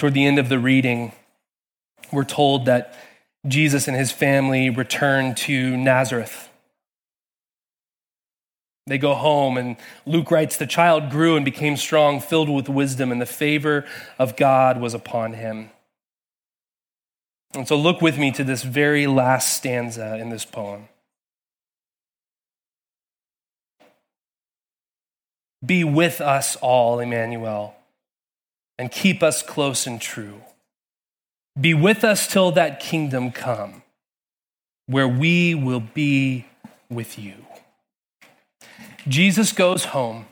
Toward 0.03 0.15
the 0.15 0.27
end 0.27 0.41
of 0.41 0.49
the 0.49 0.59
reading, 0.59 1.13
we're 2.11 2.25
told 2.25 2.65
that 2.65 2.93
Jesus 3.47 3.87
and 3.87 3.97
his 3.97 4.11
family 4.11 4.69
returned 4.69 5.37
to 5.37 5.77
Nazareth. 5.77 6.49
They 8.89 8.99
go 8.99 9.15
home, 9.15 9.57
and 9.57 9.77
Luke 10.05 10.33
writes 10.33 10.57
The 10.57 10.67
child 10.67 11.09
grew 11.09 11.37
and 11.37 11.45
became 11.45 11.77
strong, 11.77 12.19
filled 12.19 12.49
with 12.49 12.69
wisdom, 12.69 13.13
and 13.13 13.21
the 13.21 13.27
favor 13.27 13.85
of 14.19 14.35
God 14.35 14.81
was 14.81 14.93
upon 14.93 15.35
him. 15.35 15.71
And 17.55 17.69
so, 17.69 17.77
look 17.77 18.03
with 18.03 18.19
me 18.19 18.33
to 18.33 18.43
this 18.43 18.65
very 18.65 19.07
last 19.07 19.57
stanza 19.57 20.17
in 20.17 20.31
this 20.31 20.45
poem. 20.45 20.89
Be 25.65 25.85
with 25.85 26.21
us 26.21 26.57
all, 26.57 26.99
Emmanuel 26.99 27.77
and 28.83 28.91
keep 28.91 29.23
us 29.23 29.45
close 29.45 29.87
and 29.87 30.01
true. 30.01 30.41
Be 31.59 31.73
with 31.73 32.03
us 32.03 32.27
till 32.27 32.51
that 32.51 32.81
kingdom 32.81 33.31
come, 33.31 33.85
where 34.87 35.07
we 35.07 35.55
will 35.55 35.79
be 35.79 36.47
with 36.91 37.17
you. 37.17 37.35
Jesus 39.07 39.53
goes 39.53 39.85
home 39.85 40.27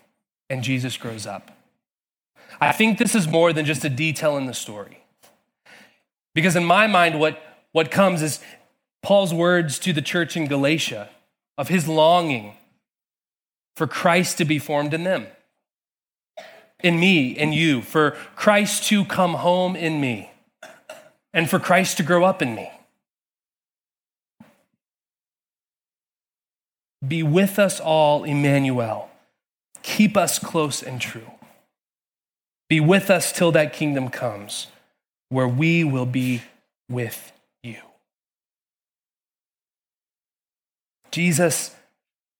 and 0.48 0.64
Jesus 0.64 0.96
grows 0.96 1.28
up. 1.28 1.56
I 2.60 2.72
think 2.72 2.98
this 2.98 3.14
is 3.14 3.28
more 3.28 3.52
than 3.52 3.66
just 3.66 3.84
a 3.84 3.88
detail 3.88 4.36
in 4.36 4.46
the 4.46 4.52
story. 4.54 5.04
Because 6.34 6.56
in 6.56 6.64
my 6.64 6.88
mind, 6.88 7.20
what, 7.20 7.40
what 7.70 7.92
comes 7.92 8.20
is 8.20 8.40
Paul's 9.00 9.32
words 9.32 9.78
to 9.78 9.92
the 9.92 10.02
church 10.02 10.36
in 10.36 10.48
Galatia 10.48 11.08
of 11.56 11.68
his 11.68 11.86
longing 11.86 12.56
for 13.76 13.86
Christ 13.86 14.38
to 14.38 14.44
be 14.44 14.58
formed 14.58 14.92
in 14.92 15.04
them 15.04 15.28
in 16.82 16.98
me, 16.98 17.36
and 17.36 17.54
you, 17.54 17.82
for 17.82 18.12
Christ 18.36 18.84
to 18.88 19.04
come 19.04 19.34
home 19.34 19.76
in 19.76 20.00
me, 20.00 20.30
and 21.32 21.48
for 21.48 21.58
Christ 21.58 21.96
to 21.98 22.02
grow 22.02 22.24
up 22.24 22.42
in 22.42 22.54
me. 22.54 22.70
Be 27.06 27.22
with 27.22 27.58
us 27.58 27.80
all, 27.80 28.24
Emmanuel. 28.24 29.10
Keep 29.82 30.16
us 30.16 30.38
close 30.38 30.82
and 30.82 31.00
true. 31.00 31.30
Be 32.68 32.78
with 32.80 33.10
us 33.10 33.32
till 33.32 33.52
that 33.52 33.72
kingdom 33.72 34.10
comes, 34.10 34.66
where 35.28 35.48
we 35.48 35.82
will 35.82 36.06
be 36.06 36.42
with 36.88 37.32
you. 37.62 37.78
Jesus 41.10 41.74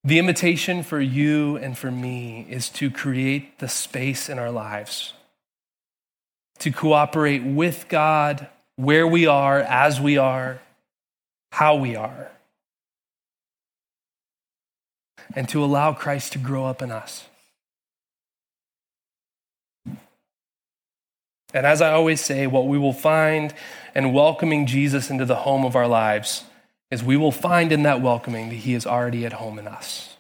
the 0.03 0.19
invitation 0.19 0.83
for 0.83 1.01
you 1.01 1.57
and 1.57 1.77
for 1.77 1.91
me 1.91 2.47
is 2.49 2.69
to 2.71 2.91
create 2.91 3.59
the 3.59 3.69
space 3.69 4.29
in 4.29 4.39
our 4.39 4.51
lives, 4.51 5.13
to 6.59 6.71
cooperate 6.71 7.43
with 7.43 7.87
God 7.89 8.47
where 8.77 9.07
we 9.07 9.27
are, 9.27 9.61
as 9.61 10.01
we 10.01 10.17
are, 10.17 10.61
how 11.53 11.77
we 11.77 11.97
are, 11.97 12.31
and 15.37 15.49
to 15.51 15.63
allow 15.63 15.93
Christ 15.93 16.33
to 16.33 16.39
grow 16.39 16.65
up 16.65 16.81
in 16.81 16.91
us. 16.91 17.27
And 21.53 21.67
as 21.67 21.83
I 21.83 21.93
always 21.93 22.21
say, 22.21 22.47
what 22.47 22.69
we 22.69 22.79
will 22.79 22.93
find 22.93 23.53
in 23.95 24.13
welcoming 24.13 24.67
Jesus 24.67 25.11
into 25.11 25.25
the 25.25 25.35
home 25.35 25.65
of 25.65 25.77
our 25.77 25.89
lives 25.89 26.45
is 26.91 27.03
we 27.03 27.17
will 27.17 27.33
find 27.33 27.73
in 27.73 27.83
that 27.85 28.01
welcoming 28.01 28.49
that 28.49 28.57
He 28.57 28.75
is 28.75 28.87
already 28.87 29.25
at 29.25 29.35
home 29.35 29.59
in 29.59 29.69
us. 29.69 30.17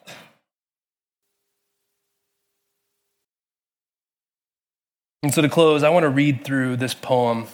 And 5.23 5.35
so 5.35 5.43
to 5.43 5.49
close, 5.49 5.83
I 5.83 5.91
want 5.91 6.05
to 6.05 6.09
read 6.09 6.45
through 6.45 6.77
this 6.77 6.95
poem 6.95 7.47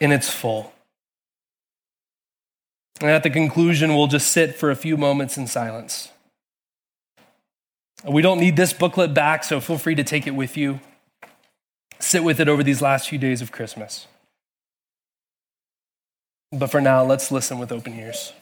in 0.00 0.12
its 0.12 0.28
full. 0.28 0.72
And 3.00 3.10
at 3.10 3.22
the 3.22 3.30
conclusion, 3.30 3.96
we'll 3.96 4.06
just 4.06 4.30
sit 4.30 4.54
for 4.54 4.70
a 4.70 4.76
few 4.76 4.96
moments 4.96 5.36
in 5.36 5.46
silence. 5.46 6.10
We 8.04 8.20
don't 8.20 8.38
need 8.38 8.56
this 8.56 8.72
booklet 8.72 9.14
back, 9.14 9.44
so 9.44 9.60
feel 9.60 9.78
free 9.78 9.94
to 9.94 10.04
take 10.04 10.26
it 10.26 10.32
with 10.32 10.56
you. 10.56 10.80
Sit 12.00 12.24
with 12.24 12.40
it 12.40 12.48
over 12.48 12.62
these 12.62 12.82
last 12.82 13.08
few 13.08 13.18
days 13.18 13.40
of 13.40 13.52
Christmas. 13.52 14.06
But 16.52 16.70
for 16.70 16.80
now, 16.80 17.02
let's 17.02 17.32
listen 17.32 17.58
with 17.58 17.72
open 17.72 17.98
ears. 17.98 18.32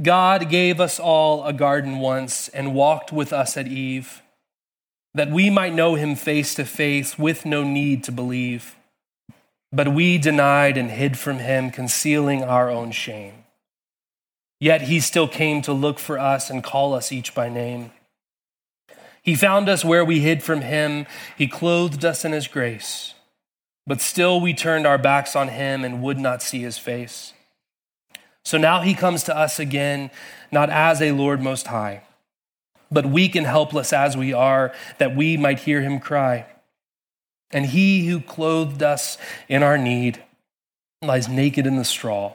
God 0.00 0.48
gave 0.48 0.80
us 0.80 1.00
all 1.00 1.44
a 1.44 1.52
garden 1.52 1.98
once 1.98 2.48
and 2.48 2.74
walked 2.74 3.12
with 3.12 3.32
us 3.32 3.56
at 3.56 3.66
Eve, 3.66 4.22
that 5.12 5.30
we 5.30 5.50
might 5.50 5.74
know 5.74 5.94
him 5.94 6.14
face 6.14 6.54
to 6.54 6.64
face 6.64 7.18
with 7.18 7.44
no 7.44 7.62
need 7.62 8.04
to 8.04 8.12
believe. 8.12 8.76
But 9.72 9.88
we 9.88 10.18
denied 10.18 10.76
and 10.76 10.90
hid 10.90 11.18
from 11.18 11.38
him, 11.38 11.70
concealing 11.70 12.44
our 12.44 12.70
own 12.70 12.92
shame. 12.92 13.44
Yet 14.60 14.82
he 14.82 15.00
still 15.00 15.28
came 15.28 15.62
to 15.62 15.72
look 15.72 15.98
for 15.98 16.18
us 16.18 16.48
and 16.48 16.62
call 16.62 16.94
us 16.94 17.12
each 17.12 17.34
by 17.34 17.48
name. 17.48 17.90
He 19.22 19.34
found 19.34 19.68
us 19.68 19.84
where 19.84 20.04
we 20.04 20.20
hid 20.20 20.42
from 20.42 20.60
him, 20.60 21.06
he 21.36 21.48
clothed 21.48 22.04
us 22.04 22.24
in 22.24 22.32
his 22.32 22.46
grace. 22.46 23.13
But 23.86 24.00
still 24.00 24.40
we 24.40 24.54
turned 24.54 24.86
our 24.86 24.98
backs 24.98 25.36
on 25.36 25.48
him 25.48 25.84
and 25.84 26.02
would 26.02 26.18
not 26.18 26.42
see 26.42 26.60
his 26.60 26.78
face. 26.78 27.32
So 28.44 28.58
now 28.58 28.80
he 28.80 28.94
comes 28.94 29.24
to 29.24 29.36
us 29.36 29.58
again, 29.58 30.10
not 30.50 30.70
as 30.70 31.00
a 31.00 31.12
Lord 31.12 31.42
Most 31.42 31.66
High, 31.66 32.02
but 32.90 33.06
weak 33.06 33.34
and 33.34 33.46
helpless 33.46 33.92
as 33.92 34.16
we 34.16 34.32
are, 34.32 34.72
that 34.98 35.16
we 35.16 35.36
might 35.36 35.60
hear 35.60 35.80
him 35.82 35.98
cry. 35.98 36.46
And 37.50 37.66
he 37.66 38.06
who 38.06 38.20
clothed 38.20 38.82
us 38.82 39.16
in 39.48 39.62
our 39.62 39.78
need 39.78 40.22
lies 41.02 41.28
naked 41.28 41.66
in 41.66 41.76
the 41.76 41.84
straw, 41.84 42.34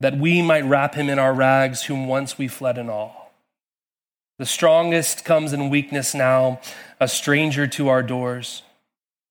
that 0.00 0.18
we 0.18 0.42
might 0.42 0.64
wrap 0.64 0.94
him 0.94 1.08
in 1.08 1.18
our 1.18 1.34
rags, 1.34 1.84
whom 1.84 2.06
once 2.06 2.38
we 2.38 2.48
fled 2.48 2.78
in 2.78 2.88
awe. 2.90 3.12
The 4.38 4.46
strongest 4.46 5.24
comes 5.24 5.52
in 5.52 5.70
weakness 5.70 6.14
now, 6.14 6.60
a 7.00 7.08
stranger 7.08 7.66
to 7.68 7.88
our 7.88 8.02
doors. 8.02 8.62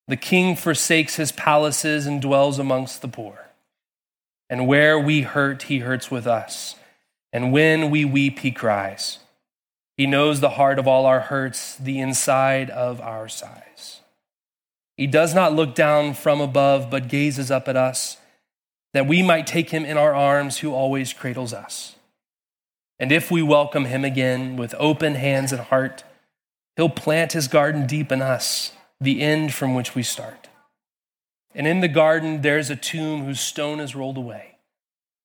The 0.08 0.18
king 0.18 0.56
forsakes 0.56 1.18
his 1.18 1.34
palaces 1.34 2.06
and 2.06 2.22
dwells 2.22 2.60
amongst 2.60 3.02
the 3.02 3.10
poor. 3.10 3.48
And 4.50 4.66
where 4.66 4.98
we 4.98 5.22
hurt, 5.22 5.64
he 5.64 5.80
hurts 5.80 6.10
with 6.10 6.26
us. 6.26 6.76
And 7.34 7.52
when 7.52 7.90
we 7.92 8.06
weep, 8.06 8.40
he 8.40 8.52
cries. 8.52 9.20
He 9.98 10.08
knows 10.08 10.40
the 10.40 10.52
heart 10.52 10.80
of 10.80 10.88
all 10.88 11.06
our 11.06 11.20
hurts, 11.20 11.76
the 11.76 12.00
inside 12.00 12.70
of 12.70 13.02
our 13.02 13.28
sighs. 13.28 14.02
He 14.96 15.08
does 15.08 15.36
not 15.36 15.54
look 15.54 15.76
down 15.76 16.14
from 16.14 16.40
above, 16.40 16.90
but 16.90 17.10
gazes 17.10 17.52
up 17.52 17.68
at 17.68 17.76
us, 17.76 18.18
that 18.94 19.08
we 19.08 19.22
might 19.22 19.46
take 19.46 19.72
him 19.72 19.84
in 19.84 19.98
our 19.98 20.14
arms 20.14 20.60
who 20.60 20.74
always 20.74 21.14
cradles 21.14 21.54
us. 21.54 21.98
And 22.98 23.12
if 23.12 23.30
we 23.30 23.44
welcome 23.44 23.86
him 23.86 24.06
again 24.06 24.56
with 24.56 24.74
open 24.80 25.16
hands 25.16 25.52
and 25.52 25.62
heart, 25.62 26.04
he'll 26.78 26.90
plant 26.90 27.34
his 27.34 27.48
garden 27.48 27.86
deep 27.86 28.12
in 28.12 28.22
us 28.22 28.72
the 29.00 29.22
end 29.22 29.54
from 29.54 29.74
which 29.74 29.96
we 29.96 30.04
start. 30.04 30.48
And 31.54 31.68
in 31.68 31.80
the 31.82 31.88
garden, 31.88 32.42
there's 32.42 32.70
a 32.70 32.76
tomb 32.76 33.26
whose 33.26 33.40
stone 33.40 33.80
is 33.80 33.96
rolled 33.96 34.18
away, 34.18 34.58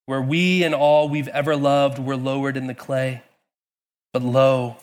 where 0.07 0.23
we 0.23 0.63
and 0.65 0.75
all 0.75 1.09
we've 1.09 1.29
ever 1.29 1.57
loved 1.57 1.99
were 1.99 2.17
lowered 2.17 2.57
in 2.57 2.67
the 2.67 2.75
clay. 2.75 3.23
But 4.13 4.23
lo, 4.23 4.77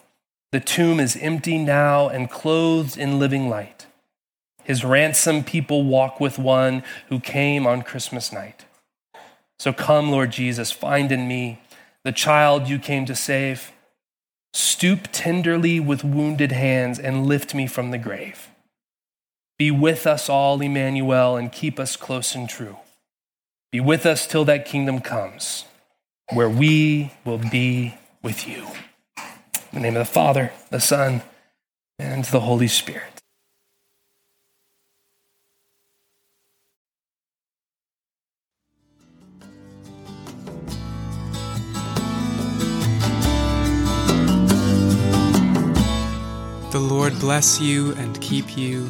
the 0.52 0.60
tomb 0.60 1.00
is 1.00 1.16
empty 1.16 1.58
now 1.58 2.10
and 2.10 2.30
clothed 2.30 2.98
in 2.98 3.20
living 3.20 3.50
light. 3.50 3.88
His 4.64 4.84
ransomed 4.84 5.48
people 5.48 5.84
walk 5.84 6.20
with 6.20 6.38
one 6.38 6.84
who 7.08 7.20
came 7.20 7.66
on 7.66 7.82
Christmas 7.82 8.32
night. 8.32 8.66
So 9.58 9.74
come, 9.74 10.12
Lord 10.12 10.32
Jesus, 10.32 10.72
find 10.72 11.12
in 11.12 11.28
me 11.28 11.62
the 12.04 12.12
child 12.12 12.68
you 12.68 12.80
came 12.80 13.06
to 13.06 13.16
save 13.16 13.72
Stoop 14.54 15.10
tenderly 15.12 15.80
with 15.80 16.04
wounded 16.04 16.52
hands 16.52 16.98
and 16.98 17.28
lift 17.28 17.54
me 17.54 17.68
from 17.68 17.92
the 17.92 17.98
grave. 17.98 18.50
Be 19.60 19.72
with 19.72 20.08
us 20.08 20.30
all, 20.30 20.62
Emmanuel, 20.62 21.36
and 21.36 21.52
keep 21.52 21.82
us 21.82 21.98
close 21.98 22.34
and 22.34 22.48
true. 22.48 22.78
Be 23.74 23.82
with 23.82 24.06
us 24.06 24.26
till 24.26 24.46
that 24.46 24.66
kingdom 24.66 25.02
comes, 25.02 25.66
where 26.32 26.50
we 26.50 27.12
will 27.26 27.40
be 27.40 27.96
with 28.24 28.48
you. 28.48 28.68
In 29.18 29.74
the 29.74 29.80
name 29.82 29.98
of 29.98 30.08
the 30.08 30.14
Father, 30.14 30.54
the 30.70 30.80
Son, 30.80 31.24
and 32.00 32.24
the 32.24 32.40
Holy 32.40 32.70
Spirit. 32.70 33.04
The 46.72 46.80
Lord 46.80 47.20
bless 47.20 47.60
you 47.60 47.92
and 47.96 48.22
keep 48.22 48.58
you. 48.58 48.90